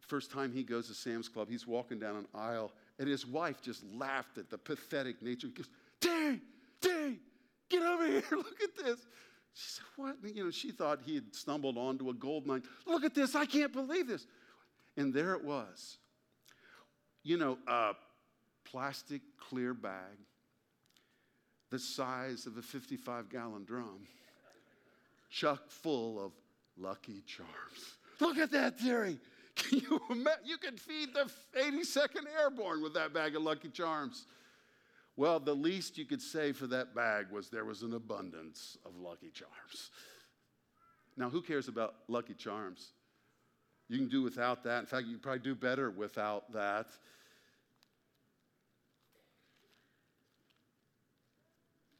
First 0.00 0.32
time 0.32 0.52
he 0.54 0.62
goes 0.62 0.88
to 0.88 0.94
Sam's 0.94 1.28
Club, 1.28 1.48
he's 1.50 1.66
walking 1.66 1.98
down 1.98 2.16
an 2.16 2.26
aisle, 2.34 2.72
and 2.98 3.06
his 3.06 3.26
wife 3.26 3.60
just 3.60 3.84
laughed 3.94 4.38
at 4.38 4.48
the 4.48 4.56
pathetic 4.56 5.20
nature. 5.20 5.48
He 5.48 5.52
goes, 5.52 5.68
Terry, 6.00 6.40
Terry, 6.80 7.18
get 7.68 7.82
over 7.82 8.06
here. 8.06 8.22
Look 8.32 8.62
at 8.62 8.74
this. 8.82 9.00
She 9.52 9.68
said, 9.68 9.84
What? 9.96 10.16
You 10.34 10.44
know, 10.44 10.50
she 10.50 10.70
thought 10.72 11.00
he 11.04 11.16
had 11.16 11.34
stumbled 11.34 11.76
onto 11.76 12.08
a 12.08 12.14
gold 12.14 12.46
mine. 12.46 12.62
Look 12.86 13.04
at 13.04 13.14
this. 13.14 13.34
I 13.34 13.44
can't 13.44 13.72
believe 13.72 14.08
this. 14.08 14.26
And 14.96 15.12
there 15.12 15.34
it 15.34 15.44
was. 15.44 15.98
You 17.22 17.36
know, 17.36 17.58
a 17.68 17.92
plastic 18.64 19.20
clear 19.38 19.74
bag 19.74 20.16
the 21.70 21.78
size 21.78 22.46
of 22.46 22.56
a 22.56 22.62
55 22.62 23.28
gallon 23.30 23.64
drum, 23.64 24.06
chuck 25.30 25.70
full 25.70 26.24
of 26.24 26.32
Lucky 26.76 27.22
Charms. 27.26 27.96
Look 28.20 28.38
at 28.38 28.50
that, 28.50 28.78
Terry. 28.78 29.18
Can 29.56 29.78
you 29.78 30.00
imagine? 30.10 30.44
You 30.44 30.58
could 30.58 30.80
feed 30.80 31.10
the 31.14 31.30
82nd 31.58 32.26
Airborne 32.40 32.82
with 32.82 32.94
that 32.94 33.12
bag 33.12 33.36
of 33.36 33.42
Lucky 33.42 33.68
Charms. 33.68 34.26
Well, 35.16 35.38
the 35.38 35.54
least 35.54 35.98
you 35.98 36.06
could 36.06 36.22
say 36.22 36.52
for 36.52 36.66
that 36.68 36.94
bag 36.94 37.26
was 37.30 37.50
there 37.50 37.64
was 37.64 37.82
an 37.82 37.94
abundance 37.94 38.78
of 38.86 38.96
Lucky 38.96 39.30
Charms. 39.30 39.90
Now, 41.16 41.28
who 41.28 41.42
cares 41.42 41.68
about 41.68 41.94
Lucky 42.08 42.34
Charms? 42.34 42.92
You 43.88 43.98
can 43.98 44.08
do 44.08 44.22
without 44.22 44.64
that. 44.64 44.80
In 44.80 44.86
fact, 44.86 45.06
you 45.06 45.18
probably 45.18 45.40
do 45.40 45.54
better 45.54 45.90
without 45.90 46.52
that. 46.52 46.86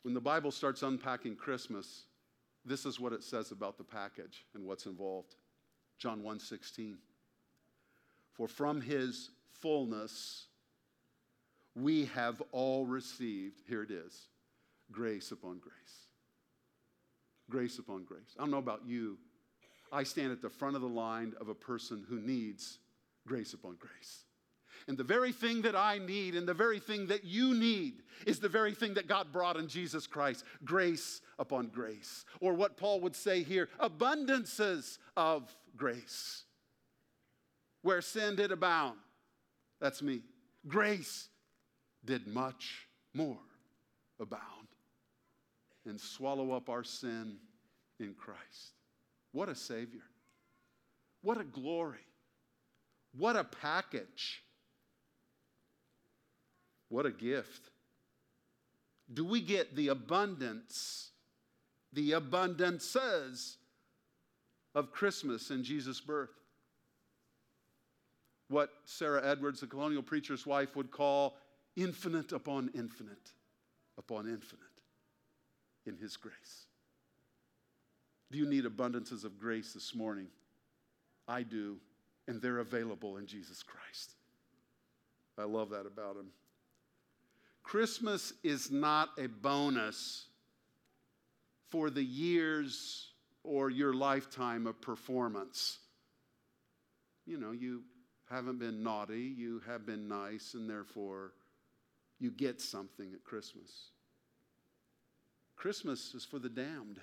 When 0.03 0.15
the 0.15 0.21
Bible 0.21 0.51
starts 0.51 0.83
unpacking 0.83 1.37
Christmas, 1.37 2.05
this 2.65 2.87
is 2.87 2.99
what 2.99 3.13
it 3.13 3.23
says 3.23 3.53
about 3.53 3.79
the 3.79 3.85
package 3.85 4.47
and 4.55 4.65
what's 4.65 4.87
involved. 4.87 5.37
John 5.99 6.23
1:16. 6.23 6.99
For 8.33 8.49
from 8.49 8.81
his 8.81 9.31
fullness 9.53 10.47
we 11.75 12.07
have 12.07 12.43
all 12.53 12.87
received, 12.87 13.61
here 13.67 13.83
it 13.83 13.91
is, 13.91 14.29
grace 14.91 15.31
upon 15.31 15.59
grace. 15.59 16.07
Grace 17.49 17.79
upon 17.79 18.05
grace. 18.05 18.35
I 18.37 18.43
don't 18.43 18.51
know 18.51 18.59
about 18.59 18.87
you. 18.87 19.19
I 19.93 20.05
stand 20.05 20.33
at 20.33 20.41
the 20.41 20.49
front 20.49 20.77
of 20.77 20.83
the 20.83 20.89
line 20.89 21.35
of 21.41 21.49
a 21.49 21.55
person 21.55 22.05
who 22.09 22.21
needs 22.21 22.79
grace 23.27 23.55
upon 23.55 23.77
grace. 23.77 24.25
And 24.89 24.97
the 24.97 25.05
very 25.05 25.33
thing 25.33 25.63
that 25.63 25.77
I 25.77 25.99
need 25.99 26.35
and 26.35 26.47
the 26.47 26.55
very 26.55 26.79
thing 26.79 27.07
that 27.09 27.25
you 27.25 27.55
need 27.55 28.03
is 28.27 28.39
the 28.39 28.49
very 28.49 28.75
thing 28.75 28.95
that 28.95 29.07
God 29.07 29.33
brought 29.33 29.57
in 29.57 29.69
Jesus 29.69 30.07
Christ 30.07 30.45
grace 30.65 31.21
upon 31.39 31.69
grace. 31.69 32.25
Or 32.41 32.55
what 32.55 32.77
Paul 32.77 33.01
would 33.01 33.17
say 33.17 33.43
here 33.43 33.69
abundances 33.81 34.99
of 35.17 35.55
grace. 35.77 36.45
Where 37.83 38.03
sin 38.03 38.37
did 38.37 38.53
abound, 38.53 38.99
that's 39.81 40.03
me. 40.03 40.23
Grace 40.69 41.29
did 42.05 42.27
much 42.27 42.87
more 43.15 43.39
abound 44.19 44.69
and 45.87 45.99
swallow 45.99 46.53
up 46.53 46.69
our 46.69 46.85
sin 46.85 47.37
in 47.99 48.15
Christ. 48.15 48.75
What 49.33 49.49
a 49.49 49.55
Savior. 49.55 50.03
What 51.23 51.41
a 51.41 51.45
glory. 51.45 51.99
What 53.17 53.37
a 53.37 53.45
package. 53.45 54.43
What 56.91 57.07
a 57.07 57.11
gift. 57.11 57.71
Do 59.13 59.25
we 59.25 59.41
get 59.41 59.75
the 59.75 59.89
abundance, 59.89 61.11
the 61.93 62.11
abundances 62.11 63.57
of 64.75 64.93
Christmas 64.93 65.51
and 65.51 65.65
Jesus' 65.65 66.01
birth? 66.01 66.31
What 68.49 68.71
Sarah 68.85 69.25
Edwards, 69.25 69.61
the 69.61 69.69
colonial 69.69 70.03
preacher's 70.03 70.45
wife, 70.45 70.77
would 70.77 70.91
call 70.91 71.37
infinite 71.77 72.33
upon 72.33 72.71
infinite 72.75 73.33
upon 73.97 74.27
infinite 74.27 74.67
in 75.87 75.97
His 75.97 76.17
grace. 76.17 76.67
Do 78.33 78.39
you 78.39 78.47
need 78.47 78.65
abundances 78.65 79.25
of 79.25 79.39
grace 79.39 79.73
this 79.73 79.95
morning? 79.95 80.27
I 81.29 81.45
do, 81.45 81.77
and 82.27 82.43
they're 82.43 82.59
available 82.59 83.17
in 83.17 83.27
Jesus 83.27 83.63
Christ. 83.63 84.15
I 85.39 85.45
love 85.45 85.71
that 85.71 85.87
about 85.87 86.17
Him. 86.17 86.27
Christmas 87.63 88.33
is 88.43 88.71
not 88.71 89.11
a 89.19 89.29
bonus 89.29 90.27
for 91.69 91.91
the 91.91 92.03
years 92.03 93.13
or 93.45 93.71
your 93.71 93.95
lifetime 93.95 94.67
of 94.67 94.81
performance. 94.81 95.79
You 97.27 97.39
know, 97.39 97.53
you 97.53 97.83
haven't 98.29 98.59
been 98.59 98.83
naughty, 98.83 99.35
you 99.37 99.63
have 99.67 99.87
been 99.87 100.09
nice, 100.09 100.55
and 100.55 100.69
therefore 100.69 101.33
you 102.19 102.31
get 102.31 102.61
something 102.61 103.13
at 103.15 103.25
Christmas. 103.25 103.91
Christmas 105.57 106.15
is 106.15 106.25
for 106.25 106.39
the 106.39 106.49
damned. 106.49 107.01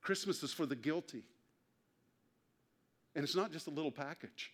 Christmas 0.00 0.42
is 0.42 0.52
for 0.52 0.66
the 0.66 0.76
guilty. 0.76 1.24
And 3.14 3.24
it's 3.24 3.36
not 3.36 3.52
just 3.52 3.66
a 3.66 3.70
little 3.70 3.90
package, 3.90 4.52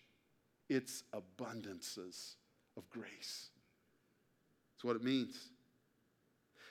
it's 0.69 1.03
abundances 1.13 2.33
of 2.75 2.89
grace. 2.89 3.49
That's 4.77 4.85
what 4.85 4.95
it 4.95 5.03
means. 5.03 5.35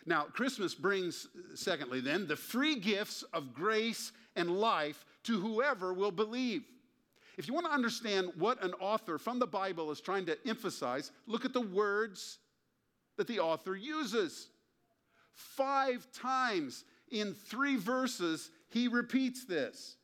Now, 0.07 0.25
Christmas 0.25 0.75
brings, 0.75 1.27
secondly, 1.57 2.01
then, 2.01 2.29
the 2.29 2.37
free 2.37 2.77
gifts 2.77 3.25
of 3.33 3.53
grace 3.53 4.12
and 4.37 4.61
life 4.61 5.05
to 5.25 5.40
whoever 5.40 5.92
will 5.92 6.12
believe. 6.12 6.62
If 7.37 7.49
you 7.49 7.55
want 7.55 7.66
to 7.66 7.73
understand 7.73 8.31
what 8.38 8.62
an 8.62 8.73
author 8.75 9.19
from 9.19 9.40
the 9.40 9.47
Bible 9.47 9.90
is 9.90 10.01
trying 10.01 10.27
to 10.27 10.38
emphasize, 10.47 11.11
look 11.27 11.45
at 11.45 11.53
the 11.53 11.61
words 11.61 12.38
that 13.16 13.27
the 13.27 13.40
author 13.40 13.75
uses. 13.75 14.49
Five 15.33 16.07
times 16.12 16.85
in 17.11 17.35
three 17.35 17.77
verses, 17.77 18.51
he 18.69 18.87
repeats 18.87 19.45
this 19.45 19.97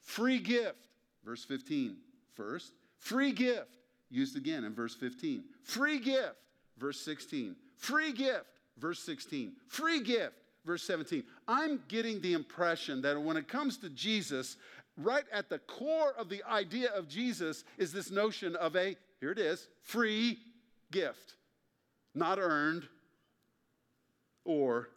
free 0.00 0.38
gift, 0.38 0.86
verse 1.24 1.44
15, 1.44 1.96
first. 2.34 2.72
Free 2.98 3.32
gift, 3.32 3.76
used 4.08 4.36
again 4.36 4.64
in 4.64 4.74
verse 4.74 4.94
15. 4.94 5.42
Free 5.64 5.98
gift, 5.98 6.36
verse 6.80 7.00
16. 7.00 7.54
Free 7.76 8.12
gift, 8.12 8.46
verse 8.78 8.98
16. 9.00 9.52
Free 9.68 10.02
gift, 10.02 10.34
verse 10.64 10.82
17. 10.82 11.22
I'm 11.46 11.80
getting 11.88 12.20
the 12.20 12.32
impression 12.32 13.02
that 13.02 13.20
when 13.22 13.36
it 13.36 13.46
comes 13.46 13.76
to 13.78 13.90
Jesus, 13.90 14.56
right 14.96 15.24
at 15.32 15.48
the 15.48 15.58
core 15.58 16.14
of 16.18 16.28
the 16.28 16.42
idea 16.44 16.90
of 16.90 17.08
Jesus 17.08 17.64
is 17.78 17.92
this 17.92 18.10
notion 18.10 18.56
of 18.56 18.74
a, 18.74 18.96
here 19.20 19.30
it 19.30 19.38
is, 19.38 19.68
free 19.82 20.38
gift, 20.90 21.34
not 22.14 22.38
earned 22.38 22.88
or 24.44 24.88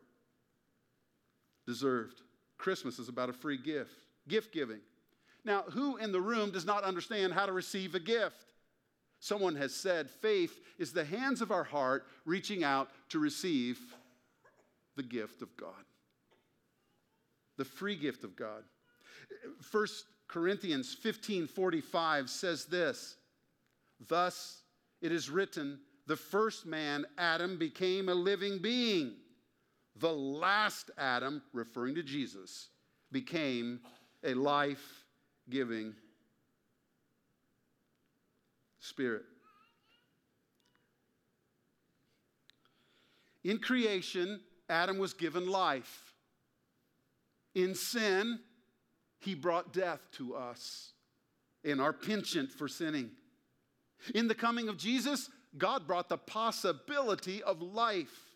deserved. 1.68 2.22
Christmas 2.58 2.98
is 2.98 3.10
about 3.10 3.30
a 3.30 3.34
free 3.34 3.58
gift, 3.58 3.92
gift 4.28 4.54
giving. 4.54 4.80
Now, 5.46 5.64
who 5.64 5.98
in 5.98 6.14
the 6.14 6.22
room 6.22 6.52
does 6.52 6.66
not 6.66 6.84
understand 6.84 7.34
how 7.34 7.46
to 7.46 7.52
receive 7.52 7.96
a 7.96 8.00
gift? 8.00 8.53
Someone 9.24 9.56
has 9.56 9.74
said 9.74 10.10
faith 10.10 10.60
is 10.78 10.92
the 10.92 11.06
hands 11.06 11.40
of 11.40 11.50
our 11.50 11.64
heart 11.64 12.06
reaching 12.26 12.62
out 12.62 12.90
to 13.08 13.20
receive 13.20 13.80
the 14.98 15.02
gift 15.02 15.42
of 15.42 15.56
God, 15.56 15.86
the 17.56 17.64
free 17.64 17.96
gift 17.96 18.26
of 18.26 18.36
God. 18.36 18.64
1 19.72 19.88
Corinthians 20.28 20.94
15 20.94 21.48
45 21.48 22.30
says 22.30 22.66
this 22.66 23.16
Thus 24.10 24.62
it 25.02 25.14
is 25.14 25.30
written, 25.30 25.80
the 26.06 26.18
first 26.18 26.66
man, 26.66 27.06
Adam, 27.18 27.58
became 27.58 28.10
a 28.10 28.14
living 28.14 28.60
being. 28.62 29.14
The 29.96 30.12
last 30.12 30.92
Adam, 30.98 31.42
referring 31.54 31.96
to 31.96 32.04
Jesus, 32.04 32.68
became 33.10 33.80
a 34.22 34.34
life 34.34 35.06
giving 35.50 35.96
Spirit. 38.84 39.24
In 43.46 43.60
creation, 43.60 44.42
Adam 44.70 44.98
was 44.98 45.14
given 45.14 45.48
life. 45.50 46.14
In 47.56 47.76
sin, 47.76 48.40
he 49.20 49.36
brought 49.36 49.72
death 49.72 50.02
to 50.18 50.36
us 50.36 50.92
in 51.64 51.80
our 51.80 51.94
penchant 51.94 52.52
for 52.52 52.68
sinning. 52.68 53.12
In 54.14 54.28
the 54.28 54.36
coming 54.36 54.68
of 54.68 54.78
Jesus, 54.78 55.30
God 55.58 55.88
brought 55.88 56.10
the 56.10 56.18
possibility 56.18 57.42
of 57.42 57.62
life 57.62 58.34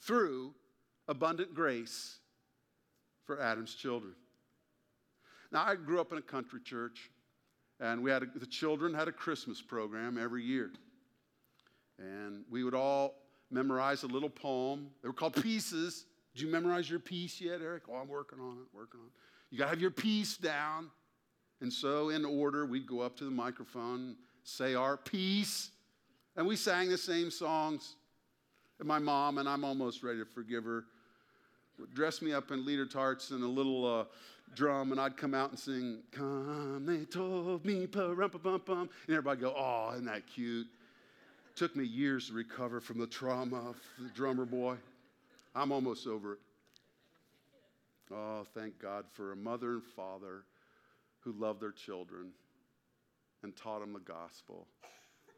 through 0.00 0.54
abundant 1.06 1.54
grace 1.54 2.18
for 3.26 3.42
Adam's 3.42 3.74
children. 3.74 4.14
Now, 5.52 5.64
I 5.66 5.74
grew 5.74 6.00
up 6.00 6.12
in 6.12 6.18
a 6.18 6.22
country 6.22 6.60
church. 6.64 7.10
And 7.80 8.02
we 8.02 8.10
had 8.10 8.22
a, 8.22 8.26
the 8.34 8.46
children 8.46 8.94
had 8.94 9.08
a 9.08 9.12
Christmas 9.12 9.60
program 9.60 10.18
every 10.18 10.42
year. 10.42 10.70
And 11.98 12.44
we 12.50 12.64
would 12.64 12.74
all 12.74 13.14
memorize 13.50 14.02
a 14.02 14.06
little 14.06 14.30
poem. 14.30 14.88
They 15.02 15.08
were 15.08 15.14
called 15.14 15.40
pieces. 15.42 16.06
Did 16.34 16.42
you 16.42 16.48
memorize 16.48 16.88
your 16.88 16.98
piece 16.98 17.40
yet, 17.40 17.60
Eric? 17.62 17.84
Oh, 17.88 17.94
I'm 17.94 18.08
working 18.08 18.40
on 18.40 18.58
it, 18.58 18.76
working 18.76 19.00
on 19.00 19.06
it. 19.06 19.12
You 19.50 19.58
got 19.58 19.64
to 19.64 19.70
have 19.70 19.80
your 19.80 19.90
piece 19.90 20.36
down. 20.36 20.90
And 21.60 21.72
so, 21.72 22.10
in 22.10 22.24
order, 22.24 22.66
we'd 22.66 22.86
go 22.86 23.00
up 23.00 23.16
to 23.16 23.24
the 23.24 23.30
microphone, 23.30 24.16
say 24.44 24.74
our 24.74 24.96
piece, 24.96 25.70
and 26.36 26.46
we 26.46 26.56
sang 26.56 26.90
the 26.90 26.98
same 26.98 27.30
songs. 27.30 27.94
And 28.78 28.86
my 28.86 28.98
mom, 28.98 29.38
and 29.38 29.48
I'm 29.48 29.64
almost 29.64 30.02
ready 30.02 30.18
to 30.18 30.26
forgive 30.26 30.64
her, 30.64 30.84
dress 31.94 32.20
me 32.20 32.32
up 32.32 32.50
in 32.50 32.66
leader 32.66 32.86
tarts 32.86 33.30
and 33.30 33.42
a 33.42 33.48
little 33.48 34.00
uh, 34.00 34.04
drum, 34.54 34.92
and 34.92 35.00
I'd 35.00 35.16
come 35.16 35.34
out 35.34 35.50
and 35.50 35.58
sing, 35.58 35.98
Come, 36.12 36.84
they 36.86 37.04
told 37.04 37.64
me, 37.64 37.86
pa-rum-pa-bum-bum. 37.86 38.88
And 39.06 39.16
everybody 39.16 39.40
go, 39.40 39.54
Oh, 39.56 39.92
isn't 39.92 40.06
that 40.06 40.26
cute? 40.26 40.66
Took 41.54 41.74
me 41.74 41.84
years 41.84 42.28
to 42.28 42.34
recover 42.34 42.80
from 42.80 42.98
the 42.98 43.06
trauma 43.06 43.70
of 43.70 43.76
the 43.98 44.08
drummer 44.10 44.44
boy. 44.44 44.76
I'm 45.54 45.72
almost 45.72 46.06
over 46.06 46.34
it. 46.34 46.38
Oh, 48.12 48.46
thank 48.54 48.78
God 48.78 49.04
for 49.12 49.32
a 49.32 49.36
mother 49.36 49.72
and 49.72 49.82
father 49.82 50.44
who 51.20 51.32
loved 51.32 51.60
their 51.60 51.72
children 51.72 52.28
and 53.42 53.56
taught 53.56 53.80
them 53.80 53.92
the 53.92 54.00
gospel 54.00 54.66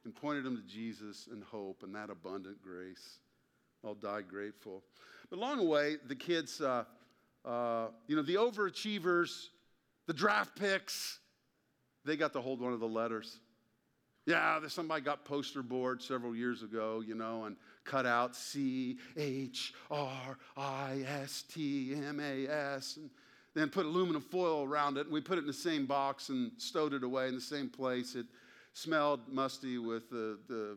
and 0.05 0.14
pointed 0.14 0.44
them 0.44 0.57
to 0.57 0.62
Jesus 0.62 1.29
and 1.31 1.42
hope 1.42 1.83
and 1.83 1.94
that 1.94 2.11
abundant 2.11 2.61
grace. 2.62 3.18
I'll 3.85 3.94
die 3.94 4.23
grateful. 4.23 4.83
But 5.31 5.38
along 5.38 5.59
the 5.59 5.64
way, 5.64 5.97
the 6.07 6.14
kids, 6.14 6.61
uh, 6.61 6.85
uh, 7.44 7.88
you 8.07 8.16
know, 8.16 8.22
the 8.22 8.35
overachievers, 8.35 9.46
the 10.07 10.12
draft 10.12 10.59
picks, 10.59 11.18
they 12.05 12.16
got 12.16 12.33
to 12.33 12.40
hold 12.40 12.61
one 12.61 12.72
of 12.72 12.81
the 12.81 12.88
letters. 12.88 13.40
Yeah, 14.27 14.61
somebody 14.68 15.03
got 15.03 15.24
poster 15.24 15.62
board 15.62 16.03
several 16.03 16.37
years 16.37 16.62
ago, 16.62 17.03
you 17.07 17.14
know, 17.14 17.44
and 17.44 17.57
cut 17.85 18.05
out 18.05 18.37
C 18.37 18.98
H 19.16 19.72
R 19.90 20.38
I 20.57 21.03
S 21.22 21.44
T 21.51 21.94
M 21.94 22.20
A 22.20 22.46
S, 22.46 22.98
and 22.98 23.09
then 23.55 23.70
put 23.70 23.87
aluminum 23.87 24.20
foil 24.20 24.64
around 24.64 24.98
it, 24.98 25.07
and 25.07 25.12
we 25.12 25.22
put 25.22 25.38
it 25.38 25.42
in 25.42 25.46
the 25.46 25.53
same 25.53 25.87
box 25.87 26.29
and 26.29 26.53
stowed 26.59 26.92
it 26.92 27.03
away 27.03 27.29
in 27.29 27.35
the 27.35 27.40
same 27.40 27.70
place. 27.70 28.14
It 28.14 28.27
smelled 28.74 29.20
musty 29.33 29.79
with 29.79 30.11
the, 30.11 30.38
the 30.46 30.77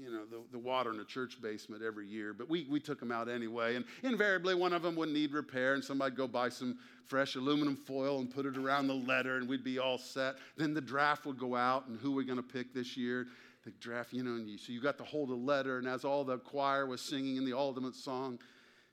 you 0.00 0.10
know, 0.10 0.24
the, 0.24 0.40
the 0.52 0.58
water 0.58 0.90
in 0.90 0.96
the 0.96 1.04
church 1.04 1.40
basement 1.42 1.82
every 1.82 2.06
year, 2.06 2.32
but 2.32 2.48
we, 2.48 2.66
we 2.70 2.80
took 2.80 2.98
them 2.98 3.12
out 3.12 3.28
anyway. 3.28 3.76
And 3.76 3.84
invariably, 4.02 4.54
one 4.54 4.72
of 4.72 4.82
them 4.82 4.96
would 4.96 5.10
need 5.10 5.32
repair, 5.32 5.74
and 5.74 5.84
somebody'd 5.84 6.16
go 6.16 6.26
buy 6.26 6.48
some 6.48 6.78
fresh 7.06 7.34
aluminum 7.34 7.76
foil 7.76 8.20
and 8.20 8.30
put 8.30 8.46
it 8.46 8.56
around 8.56 8.86
the 8.86 8.94
letter, 8.94 9.36
and 9.36 9.48
we'd 9.48 9.64
be 9.64 9.78
all 9.78 9.98
set. 9.98 10.36
Then 10.56 10.74
the 10.74 10.80
draft 10.80 11.26
would 11.26 11.38
go 11.38 11.54
out, 11.54 11.86
and 11.88 11.98
who 11.98 12.12
we're 12.12 12.24
going 12.24 12.38
to 12.38 12.42
pick 12.42 12.72
this 12.72 12.96
year. 12.96 13.26
The 13.64 13.72
draft, 13.72 14.14
you 14.14 14.22
know, 14.22 14.36
and 14.36 14.48
you, 14.48 14.56
so 14.56 14.72
you 14.72 14.80
got 14.80 14.96
to 14.98 15.04
hold 15.04 15.28
a 15.30 15.34
letter, 15.34 15.78
and 15.78 15.86
as 15.86 16.04
all 16.04 16.24
the 16.24 16.38
choir 16.38 16.86
was 16.86 17.02
singing 17.02 17.36
in 17.36 17.44
the 17.44 17.56
ultimate 17.56 17.94
song, 17.94 18.38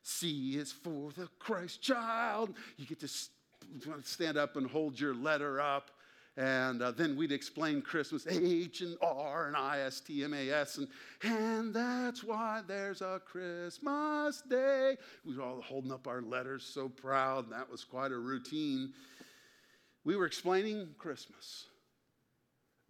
C 0.04 0.58
is 0.58 0.72
for 0.72 1.12
the 1.16 1.30
Christ 1.40 1.82
child, 1.82 2.54
you 2.76 2.86
get 2.86 3.00
to 3.00 3.10
stand 4.04 4.38
up 4.38 4.56
and 4.56 4.70
hold 4.70 5.00
your 5.00 5.14
letter 5.14 5.62
up 5.62 5.92
and 6.38 6.84
uh, 6.84 6.92
then 6.92 7.18
we'd 7.18 7.32
explain 7.32 7.82
Christmas 7.82 8.28
H 8.28 8.82
and 8.82 8.96
R 9.02 9.48
and 9.48 9.58
I 9.58 9.80
S 9.80 10.00
T 10.00 10.24
M 10.24 10.36
A 10.36 10.52
S. 10.52 10.78
And, 10.78 10.88
and 11.24 11.74
that's 11.74 12.24
why 12.24 12.62
there's 12.68 13.02
a 13.02 13.20
Christmas 13.26 14.44
day. 14.48 14.98
We 15.26 15.36
were 15.36 15.44
all 15.44 15.62
holding 15.62 15.92
up 15.92 16.08
our 16.08 16.22
letters 16.22 16.64
so 16.64 16.90
proud. 16.90 17.46
And 17.46 17.54
that 17.54 17.70
was 17.70 17.84
quite 17.84 18.12
a 18.12 18.18
routine. 18.18 18.94
We 20.04 20.16
were 20.16 20.28
explaining 20.28 20.90
Christmas. 21.00 21.66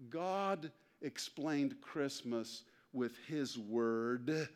God 0.10 0.70
explained 1.02 1.76
Christmas 1.82 2.64
with 2.92 3.14
His 3.28 3.58
Word, 3.58 4.50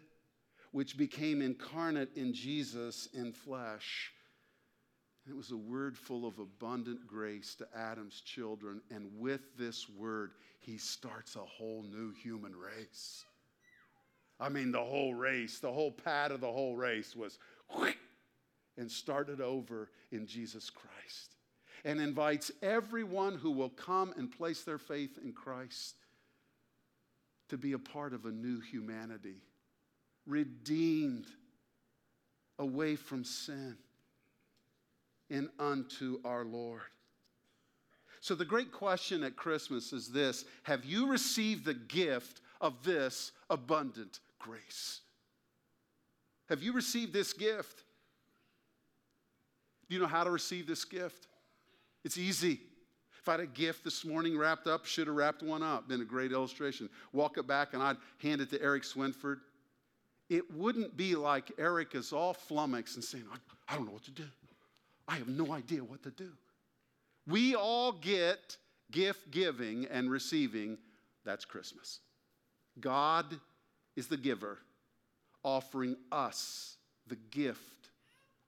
which 0.73 0.97
became 0.97 1.41
incarnate 1.41 2.10
in 2.17 2.34
Jesus 2.34 3.08
in 3.13 3.32
flesh. 3.32 4.12
It 5.27 5.36
was 5.36 5.51
a 5.51 5.57
word 5.57 5.97
full 5.97 6.25
of 6.25 6.39
abundant 6.39 7.05
grace 7.05 7.55
to 7.55 7.67
Adam's 7.75 8.21
children. 8.21 8.81
And 8.89 9.07
with 9.17 9.41
this 9.57 9.88
word, 9.89 10.31
he 10.60 10.77
starts 10.77 11.36
a 11.36 11.39
whole 11.39 11.84
new 11.84 12.12
human 12.12 12.55
race. 12.55 13.23
I 14.39 14.49
mean, 14.49 14.71
the 14.71 14.84
whole 14.84 15.13
race, 15.13 15.60
the 15.60 15.71
whole 15.71 15.91
pad 15.91 16.31
of 16.31 16.41
the 16.41 16.51
whole 16.51 16.75
race 16.75 17.15
was 17.15 17.38
and 18.77 18.89
started 18.89 19.41
over 19.41 19.91
in 20.12 20.25
Jesus 20.25 20.69
Christ. 20.69 21.36
And 21.86 21.99
invites 21.99 22.51
everyone 22.62 23.36
who 23.36 23.51
will 23.51 23.69
come 23.69 24.13
and 24.17 24.31
place 24.31 24.63
their 24.63 24.77
faith 24.77 25.19
in 25.23 25.34
Christ 25.34 25.95
to 27.49 27.57
be 27.57 27.73
a 27.73 27.79
part 27.79 28.13
of 28.13 28.25
a 28.25 28.31
new 28.31 28.60
humanity, 28.60 29.41
redeemed 30.25 31.25
away 32.57 32.95
from 32.95 33.23
sin 33.23 33.77
and 35.32 35.50
unto 35.58 36.20
our 36.26 36.44
Lord. 36.44 36.82
So, 38.20 38.36
the 38.36 38.46
great 38.46 38.72
question 38.72 39.24
at 39.24 39.36
Christmas 39.36 39.94
is 39.94 40.10
this 40.10 40.46
Have 40.63 40.86
you 40.86 41.08
received 41.08 41.65
the 41.65 41.74
gift 41.74 42.41
of 42.60 42.84
this 42.84 43.32
abundant 43.50 44.20
grace? 44.38 45.02
Have 46.50 46.62
you 46.62 46.74
received 46.74 47.13
this 47.13 47.34
gift? 47.34 47.84
Do 49.88 49.96
you 49.96 50.02
know 50.02 50.08
how 50.08 50.24
to 50.24 50.30
receive 50.30 50.67
this 50.67 50.86
gift? 50.86 51.28
It's 52.04 52.17
easy. 52.17 52.60
If 53.20 53.30
I 53.30 53.34
had 53.34 53.39
a 53.41 53.48
gift 53.48 53.84
this 53.84 54.04
morning 54.04 54.38
wrapped 54.38 54.65
up, 54.65 54.86
should 54.86 55.08
have 55.08 55.15
wrapped 55.15 55.44
one 55.44 55.62
up. 55.62 55.88
Been 55.88 56.02
a 56.02 56.06
great 56.06 56.32
illustration. 56.32 56.89
Walk 57.13 57.38
it 57.38 57.46
back 57.46 57.74
and 57.74 57.84
I'd 57.84 57.98
hand 58.17 58.41
it 58.41 58.50
to 58.50 58.62
Eric 58.62 58.84
Swinford. 58.84 59.38
It 60.28 60.52
wouldn't 60.52 60.98
be 60.98 61.15
like 61.15 61.52
Eric 61.60 61.94
is 61.94 62.13
all 62.13 62.34
flummoxed 62.34 62.96
and 62.96 63.04
saying, 63.04 63.26
I, 63.32 63.74
I 63.74 63.76
don't 63.76 63.86
know 63.86 63.91
what 63.91 64.06
to 64.06 64.12
do. 64.12 64.24
I 65.12 65.15
have 65.15 65.28
no 65.28 65.52
idea 65.52 65.84
what 65.84 66.04
to 66.04 66.10
do. 66.10 66.30
We 67.28 67.54
all 67.54 67.91
get 67.91 68.56
gift 68.91 69.30
giving 69.30 69.86
and 69.88 70.10
receiving. 70.10 70.78
That's 71.26 71.43
Christmas. 71.43 72.00
God 72.80 73.26
is 73.97 74.08
the 74.08 74.15
giver, 74.15 74.58
offering 75.43 75.97
us 76.13 76.78
the 77.08 77.17
gift 77.30 77.89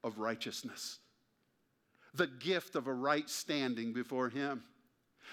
of 0.05 0.19
righteousness, 0.19 0.99
the 2.13 2.27
gift 2.27 2.77
of 2.77 2.87
a 2.87 2.93
right 2.93 3.29
standing 3.29 3.91
before 3.91 4.29
Him, 4.29 4.63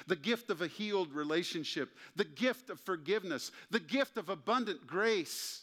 the 0.09 0.17
gift 0.17 0.51
of 0.51 0.63
a 0.63 0.67
healed 0.67 1.13
relationship, 1.13 1.91
the 2.17 2.25
gift 2.25 2.71
of 2.71 2.81
forgiveness, 2.81 3.53
the 3.71 3.79
gift 3.79 4.17
of 4.17 4.31
abundant 4.31 4.85
grace. 4.85 5.63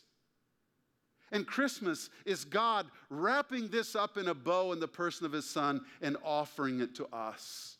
And 1.31 1.45
Christmas 1.45 2.09
is 2.25 2.45
God 2.45 2.87
wrapping 3.09 3.67
this 3.67 3.95
up 3.95 4.17
in 4.17 4.29
a 4.29 4.33
bow 4.33 4.71
in 4.71 4.79
the 4.79 4.87
person 4.87 5.25
of 5.25 5.31
His 5.31 5.49
Son 5.49 5.81
and 6.01 6.17
offering 6.23 6.79
it 6.79 6.95
to 6.95 7.07
us. 7.13 7.77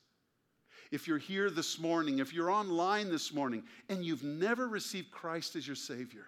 If 0.92 1.08
you're 1.08 1.18
here 1.18 1.50
this 1.50 1.80
morning, 1.80 2.20
if 2.20 2.34
you're 2.34 2.52
online 2.52 3.10
this 3.10 3.34
morning, 3.34 3.64
and 3.90 4.06
you've 4.06 4.24
never 4.24 4.68
received 4.68 5.12
Christ 5.12 5.56
as 5.56 5.68
your 5.68 5.76
Savior, 5.76 6.26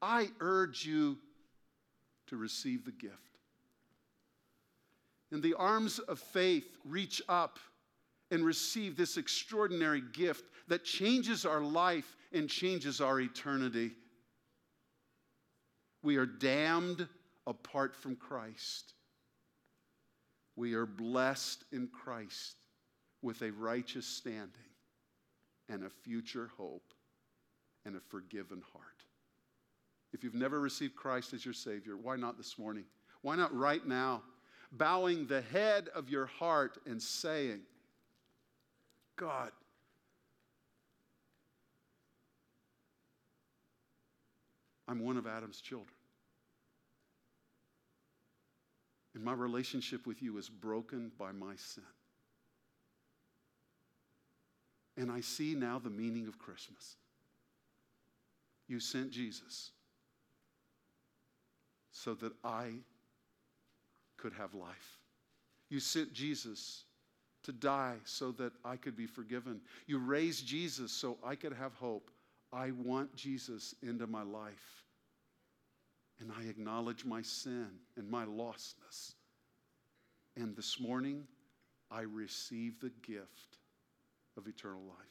I 0.00 0.28
urge 0.40 0.84
you 0.84 1.18
to 2.26 2.36
receive 2.36 2.84
the 2.84 2.92
gift. 2.92 3.38
In 5.32 5.40
the 5.40 5.54
arms 5.54 5.98
of 5.98 6.18
faith, 6.18 6.76
reach 6.84 7.22
up 7.28 7.58
and 8.30 8.44
receive 8.44 8.96
this 8.96 9.16
extraordinary 9.16 10.02
gift 10.12 10.44
that 10.68 10.84
changes 10.84 11.44
our 11.44 11.60
life 11.60 12.16
and 12.32 12.48
changes 12.48 13.00
our 13.00 13.20
eternity. 13.20 13.92
We 16.04 16.16
are 16.16 16.26
damned 16.26 17.08
apart 17.46 17.96
from 17.96 18.14
Christ. 18.14 18.92
We 20.54 20.74
are 20.74 20.84
blessed 20.84 21.64
in 21.72 21.88
Christ 21.88 22.56
with 23.22 23.40
a 23.40 23.50
righteous 23.50 24.06
standing 24.06 24.50
and 25.70 25.82
a 25.82 25.88
future 25.88 26.50
hope 26.58 26.92
and 27.86 27.96
a 27.96 28.00
forgiven 28.00 28.62
heart. 28.72 28.84
If 30.12 30.22
you've 30.22 30.34
never 30.34 30.60
received 30.60 30.94
Christ 30.94 31.32
as 31.32 31.42
your 31.42 31.54
Savior, 31.54 31.96
why 31.96 32.16
not 32.16 32.36
this 32.36 32.58
morning? 32.58 32.84
Why 33.22 33.34
not 33.36 33.56
right 33.56 33.84
now? 33.86 34.22
Bowing 34.72 35.26
the 35.26 35.40
head 35.40 35.88
of 35.94 36.10
your 36.10 36.26
heart 36.26 36.76
and 36.86 37.00
saying, 37.02 37.60
God, 39.16 39.52
I'm 44.88 45.04
one 45.04 45.16
of 45.16 45.26
Adam's 45.26 45.60
children. 45.60 45.94
And 49.14 49.22
my 49.22 49.32
relationship 49.32 50.06
with 50.06 50.22
you 50.22 50.36
is 50.38 50.48
broken 50.48 51.12
by 51.18 51.32
my 51.32 51.54
sin. 51.56 51.84
And 54.96 55.10
I 55.10 55.20
see 55.20 55.54
now 55.54 55.78
the 55.78 55.90
meaning 55.90 56.26
of 56.28 56.38
Christmas. 56.38 56.96
You 58.68 58.80
sent 58.80 59.10
Jesus 59.10 59.70
so 61.92 62.14
that 62.14 62.32
I 62.42 62.72
could 64.16 64.32
have 64.34 64.54
life. 64.54 64.98
You 65.68 65.80
sent 65.80 66.12
Jesus 66.12 66.84
to 67.44 67.52
die 67.52 67.96
so 68.04 68.32
that 68.32 68.52
I 68.64 68.76
could 68.76 68.96
be 68.96 69.06
forgiven. 69.06 69.60
You 69.86 69.98
raised 69.98 70.46
Jesus 70.46 70.92
so 70.92 71.18
I 71.24 71.34
could 71.34 71.52
have 71.52 71.74
hope. 71.74 72.10
I 72.52 72.70
want 72.70 73.14
Jesus 73.14 73.74
into 73.82 74.06
my 74.06 74.22
life. 74.22 74.83
And 76.20 76.30
I 76.38 76.44
acknowledge 76.48 77.04
my 77.04 77.22
sin 77.22 77.68
and 77.96 78.08
my 78.08 78.24
lostness. 78.24 79.14
And 80.36 80.56
this 80.56 80.80
morning, 80.80 81.24
I 81.90 82.02
receive 82.02 82.80
the 82.80 82.92
gift 83.06 83.58
of 84.36 84.46
eternal 84.46 84.82
life. 84.82 85.06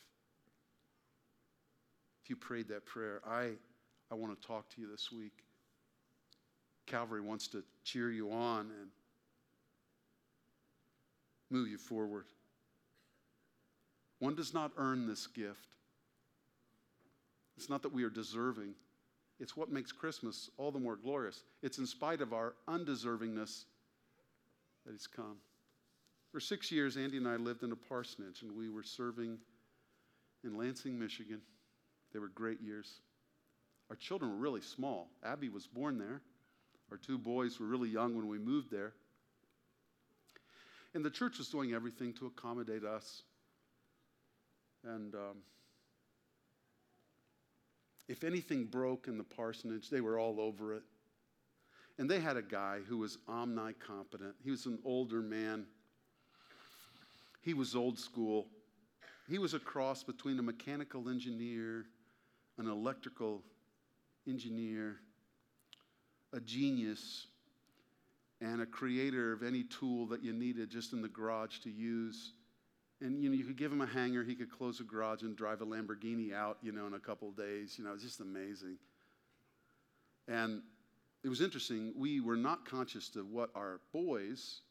If 2.23 2.29
you 2.29 2.35
prayed 2.35 2.69
that 2.69 2.85
prayer, 2.85 3.21
I, 3.27 3.51
I 4.11 4.15
want 4.15 4.39
to 4.39 4.47
talk 4.47 4.69
to 4.69 4.81
you 4.81 4.89
this 4.89 5.11
week. 5.11 5.43
Calvary 6.85 7.21
wants 7.21 7.47
to 7.49 7.63
cheer 7.83 8.11
you 8.11 8.31
on 8.31 8.71
and 8.79 8.89
move 11.49 11.67
you 11.67 11.77
forward. 11.77 12.25
One 14.19 14.35
does 14.35 14.53
not 14.53 14.71
earn 14.77 15.05
this 15.05 15.27
gift. 15.27 15.75
It's 17.57 17.69
not 17.69 17.81
that 17.83 17.93
we 17.93 18.03
are 18.03 18.09
deserving, 18.09 18.73
it's 19.43 19.57
what 19.57 19.69
makes 19.69 19.91
Christmas 19.91 20.49
all 20.57 20.71
the 20.71 20.79
more 20.79 20.95
glorious. 20.95 21.43
It's 21.61 21.77
in 21.77 21.85
spite 21.85 22.21
of 22.21 22.31
our 22.31 22.53
undeservingness 22.69 23.65
that 24.85 24.93
He's 24.93 25.05
come. 25.05 25.35
For 26.31 26.39
six 26.39 26.71
years, 26.71 26.95
Andy 26.95 27.17
and 27.17 27.27
I 27.27 27.35
lived 27.35 27.61
in 27.61 27.73
a 27.73 27.75
parsonage, 27.75 28.41
and 28.41 28.55
we 28.55 28.69
were 28.69 28.83
serving 28.83 29.37
in 30.45 30.57
Lansing, 30.57 30.97
Michigan. 30.97 31.41
They 32.13 32.19
were 32.19 32.29
great 32.29 32.61
years. 32.61 33.01
Our 33.89 33.97
children 33.97 34.31
were 34.31 34.37
really 34.37 34.61
small. 34.61 35.09
Abby 35.25 35.49
was 35.49 35.67
born 35.67 35.97
there. 35.97 36.21
Our 36.89 36.97
two 36.97 37.17
boys 37.17 37.59
were 37.59 37.65
really 37.65 37.89
young 37.89 38.15
when 38.15 38.29
we 38.29 38.39
moved 38.39 38.71
there. 38.71 38.93
And 40.93 41.03
the 41.03 41.11
church 41.11 41.37
was 41.37 41.49
doing 41.49 41.73
everything 41.73 42.13
to 42.13 42.27
accommodate 42.27 42.85
us. 42.85 43.23
And 44.85 45.13
um, 45.15 45.37
if 48.07 48.23
anything 48.23 48.65
broke 48.65 49.07
in 49.07 49.17
the 49.17 49.23
parsonage, 49.23 49.89
they 49.89 50.01
were 50.01 50.19
all 50.19 50.39
over 50.39 50.73
it. 50.73 50.83
And 51.97 52.09
they 52.09 52.19
had 52.19 52.37
a 52.37 52.41
guy 52.41 52.79
who 52.87 52.97
was 52.97 53.17
omnicompetent. 53.29 54.33
He 54.43 54.51
was 54.51 54.65
an 54.65 54.79
older 54.83 55.21
man. 55.21 55.65
He 57.41 57.53
was 57.53 57.75
old 57.75 57.99
school. 57.99 58.47
He 59.29 59.37
was 59.37 59.53
a 59.53 59.59
cross 59.59 60.03
between 60.03 60.39
a 60.39 60.43
mechanical 60.43 61.07
engineer, 61.07 61.85
an 62.57 62.67
electrical 62.67 63.41
engineer, 64.27 64.97
a 66.33 66.39
genius, 66.39 67.27
and 68.41 68.61
a 68.61 68.65
creator 68.65 69.31
of 69.31 69.43
any 69.43 69.63
tool 69.63 70.07
that 70.07 70.23
you 70.23 70.33
needed 70.33 70.69
just 70.69 70.93
in 70.93 71.01
the 71.01 71.07
garage 71.07 71.59
to 71.59 71.69
use. 71.69 72.33
And 73.03 73.21
you 73.21 73.29
know, 73.29 73.35
you 73.35 73.43
could 73.43 73.57
give 73.57 73.71
him 73.71 73.81
a 73.81 73.85
hanger, 73.85 74.23
he 74.23 74.33
could 74.33 74.49
close 74.49 74.79
a 74.79 74.83
garage 74.83 75.23
and 75.23 75.35
drive 75.35 75.59
a 75.59 75.65
Lamborghini 75.65 76.33
out, 76.33 76.57
you 76.61 76.71
know, 76.71 76.87
in 76.87 76.93
a 76.93 76.99
couple 76.99 77.29
days. 77.31 77.75
You 77.77 77.83
know, 77.83 77.91
it's 77.93 78.01
just 78.01 78.21
amazing. 78.21 78.77
And 80.29 80.61
it 81.21 81.27
was 81.27 81.41
interesting. 81.41 81.93
We 81.97 82.21
were 82.21 82.37
not 82.37 82.65
conscious 82.65 83.13
of 83.17 83.29
what 83.29 83.49
our 83.55 83.81
boys, 83.91 84.61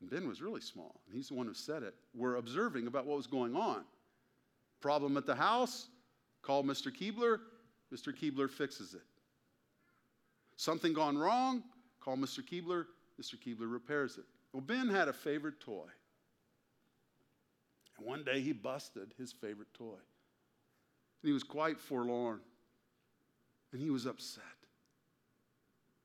and 0.00 0.08
Ben 0.08 0.26
was 0.26 0.40
really 0.40 0.62
small, 0.62 1.02
and 1.06 1.14
he's 1.14 1.28
the 1.28 1.34
one 1.34 1.46
who 1.46 1.52
said 1.52 1.82
it, 1.82 1.94
were 2.14 2.36
observing 2.36 2.86
about 2.86 3.04
what 3.04 3.18
was 3.18 3.26
going 3.26 3.54
on. 3.54 3.84
Problem 4.80 5.18
at 5.18 5.26
the 5.26 5.34
house, 5.34 5.88
call 6.40 6.64
Mr. 6.64 6.90
Keebler, 6.90 7.40
Mr. 7.92 8.10
Keebler 8.10 8.48
fixes 8.48 8.94
it. 8.94 9.02
Something 10.56 10.94
gone 10.94 11.18
wrong, 11.18 11.62
call 12.00 12.16
Mr. 12.16 12.40
Keebler, 12.40 12.86
Mr. 13.20 13.34
Keebler 13.34 13.70
repairs 13.70 14.16
it. 14.16 14.24
Well, 14.54 14.62
Ben 14.62 14.88
had 14.88 15.08
a 15.08 15.12
favorite 15.12 15.60
toy. 15.60 15.88
And 17.98 18.06
one 18.06 18.24
day 18.24 18.40
he 18.40 18.52
busted 18.52 19.14
his 19.18 19.32
favorite 19.32 19.72
toy. 19.74 19.98
And 21.22 21.28
he 21.28 21.32
was 21.32 21.42
quite 21.42 21.80
forlorn. 21.80 22.40
And 23.72 23.82
he 23.82 23.90
was 23.90 24.06
upset. 24.06 24.44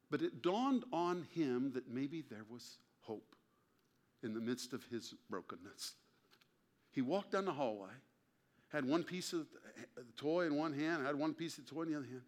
But 0.10 0.22
it 0.22 0.42
dawned 0.42 0.84
on 0.92 1.26
him 1.34 1.72
that 1.74 1.90
maybe 1.90 2.24
there 2.30 2.46
was 2.50 2.78
hope 3.02 3.36
in 4.22 4.34
the 4.34 4.40
midst 4.40 4.74
of 4.74 4.84
his 4.92 5.14
brokenness. 5.30 5.94
He 6.92 7.02
walked 7.02 7.32
down 7.32 7.46
the 7.46 7.52
hallway, 7.52 7.90
had 8.72 8.86
one 8.86 9.04
piece 9.04 9.34
of 9.34 9.48
the 9.96 10.02
eh, 10.02 10.04
toy 10.16 10.46
in 10.46 10.56
one 10.56 10.74
hand, 10.74 11.06
had 11.06 11.16
one 11.16 11.34
piece 11.34 11.58
of 11.58 11.66
toy 11.66 11.84
in 11.84 11.92
the 11.92 11.98
other 11.98 12.06
hand, 12.06 12.22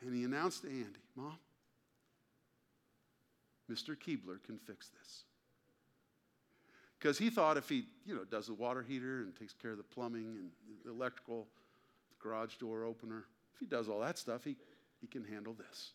and 0.00 0.14
he 0.14 0.24
announced 0.24 0.62
to 0.62 0.68
Andy, 0.68 1.00
Mom, 1.14 1.38
Mr. 3.70 3.96
Keebler 3.96 4.42
can 4.44 4.58
fix 4.58 4.88
this. 4.88 5.24
Because 6.98 7.18
he 7.18 7.30
thought 7.30 7.56
if 7.56 7.68
he, 7.68 7.84
you 8.04 8.14
know, 8.14 8.24
does 8.24 8.46
the 8.46 8.54
water 8.54 8.82
heater 8.82 9.20
and 9.20 9.36
takes 9.36 9.54
care 9.54 9.70
of 9.70 9.76
the 9.76 9.84
plumbing 9.84 10.36
and 10.36 10.50
the 10.84 10.90
electrical, 10.90 11.46
the 12.10 12.16
garage 12.28 12.56
door 12.56 12.84
opener, 12.84 13.24
if 13.54 13.60
he 13.60 13.66
does 13.66 13.88
all 13.88 14.00
that 14.00 14.18
stuff, 14.18 14.44
he, 14.44 14.56
he 15.00 15.06
can 15.06 15.24
handle 15.24 15.54
this. 15.54 15.92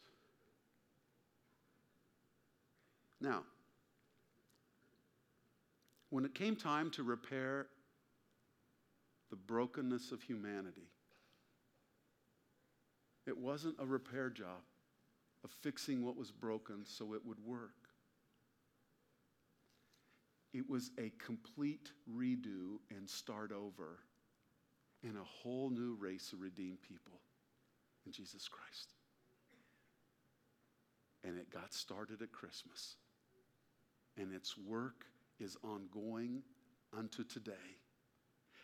Now, 3.20 3.44
when 6.10 6.26
it 6.26 6.36
came 6.36 6.56
time 6.56 6.90
to 6.92 7.04
repair 7.04 7.68
the 9.30 9.36
brokenness 9.36 10.12
of 10.12 10.22
humanity, 10.22 10.90
it 13.26 13.38
wasn't 13.38 13.76
a 13.80 13.86
repair 13.86 14.30
job 14.30 14.62
of 15.44 15.52
fixing 15.62 16.06
what 16.06 16.16
was 16.16 16.32
broken 16.32 16.86
so 16.86 17.14
it 17.14 17.26
would 17.26 17.40
work. 17.46 17.83
It 20.54 20.70
was 20.70 20.92
a 21.00 21.12
complete 21.18 21.92
redo 22.10 22.78
and 22.96 23.10
start 23.10 23.52
over 23.52 24.00
in 25.02 25.18
a 25.18 25.24
whole 25.24 25.70
new 25.70 25.98
race 26.00 26.32
of 26.32 26.42
redeemed 26.42 26.82
people 26.82 27.20
in 28.06 28.12
Jesus 28.12 28.48
Christ. 28.48 28.94
And 31.24 31.38
it 31.38 31.50
got 31.50 31.74
started 31.74 32.22
at 32.22 32.32
Christmas. 32.32 32.96
And 34.18 34.32
its 34.32 34.58
work 34.58 35.06
is 35.40 35.58
ongoing 35.64 36.44
unto 36.96 37.24
today. 37.24 37.54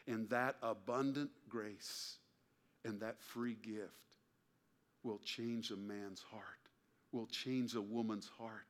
And 0.08 0.30
that 0.30 0.58
abundant 0.62 1.32
grace 1.48 2.18
and 2.86 3.00
that 3.02 3.22
free 3.22 3.56
gift 3.62 4.18
will 5.04 5.20
change 5.20 5.72
a 5.72 5.76
man's 5.76 6.22
heart, 6.22 6.44
will 7.12 7.28
change 7.28 7.76
a 7.76 7.82
woman's 7.82 8.30
heart, 8.38 8.68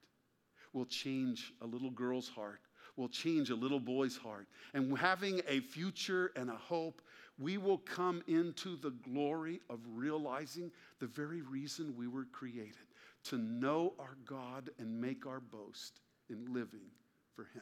will 0.74 0.86
change 0.86 1.54
a 1.62 1.66
little 1.66 1.90
girl's 1.90 2.30
heart, 2.30 2.62
will 3.00 3.08
change 3.08 3.50
a 3.50 3.56
little 3.56 3.80
boy's 3.80 4.18
heart. 4.18 4.45
And 4.74 4.95
having 4.97 5.41
a 5.47 5.62
future 5.62 6.32
and 6.36 6.50
a 6.50 6.56
hope, 6.56 7.02
we 7.39 7.58
will 7.58 7.78
come 7.78 8.22
into 8.28 8.76
the 8.76 8.91
glory 8.91 9.62
of 9.70 9.80
realizing 9.95 10.70
the 11.00 11.08
very 11.08 11.41
reason 11.41 11.95
we 11.97 12.08
were 12.08 12.26
created 12.26 12.76
to 13.24 13.38
know 13.38 13.93
our 14.00 14.18
God 14.26 14.70
and 14.80 15.00
make 15.00 15.26
our 15.26 15.39
boast 15.39 16.02
in 16.30 16.54
living 16.54 16.91
for 17.36 17.43
Him. 17.54 17.62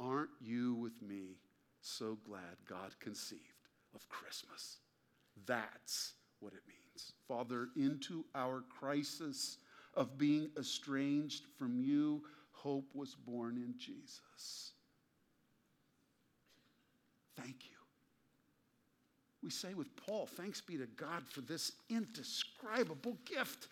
Aren't 0.00 0.30
you 0.40 0.74
with 0.74 1.00
me 1.00 1.36
so 1.80 2.18
glad 2.26 2.56
God 2.68 2.98
conceived 2.98 3.68
of 3.94 4.08
Christmas? 4.08 4.78
That's 5.46 6.14
what 6.40 6.52
it 6.52 6.62
means. 6.66 7.12
Father, 7.28 7.68
into 7.76 8.24
our 8.34 8.64
crisis 8.68 9.58
of 9.94 10.18
being 10.18 10.50
estranged 10.58 11.44
from 11.58 11.78
you, 11.78 12.22
hope 12.62 12.90
was 12.94 13.14
born 13.14 13.56
in 13.56 13.74
Jesus. 13.78 14.72
Thank 17.36 17.56
you. 17.70 17.76
We 19.42 19.50
say 19.50 19.72
with 19.74 19.94
Paul, 19.96 20.26
thanks 20.26 20.60
be 20.60 20.76
to 20.76 20.86
God 20.96 21.22
for 21.26 21.40
this 21.40 21.72
indescribable 21.88 23.16
gift. 23.24 23.68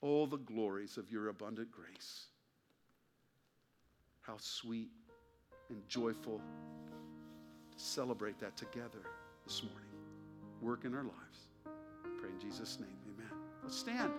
All 0.00 0.26
the 0.26 0.36
glories 0.36 0.96
of 0.96 1.10
your 1.10 1.28
abundant 1.28 1.72
grace. 1.72 2.26
How 4.20 4.36
sweet 4.38 4.90
and 5.70 5.82
joyful 5.88 6.38
to 6.38 7.78
celebrate 7.84 8.38
that 8.38 8.56
together 8.56 9.02
this 9.44 9.62
morning. 9.62 9.90
Work 10.60 10.84
in 10.84 10.94
our 10.94 11.02
lives. 11.02 11.48
Pray 12.20 12.30
in 12.30 12.38
Jesus' 12.40 12.78
name. 12.78 12.96
Amen. 13.08 13.32
Let's 13.64 13.76
stand. 13.76 14.12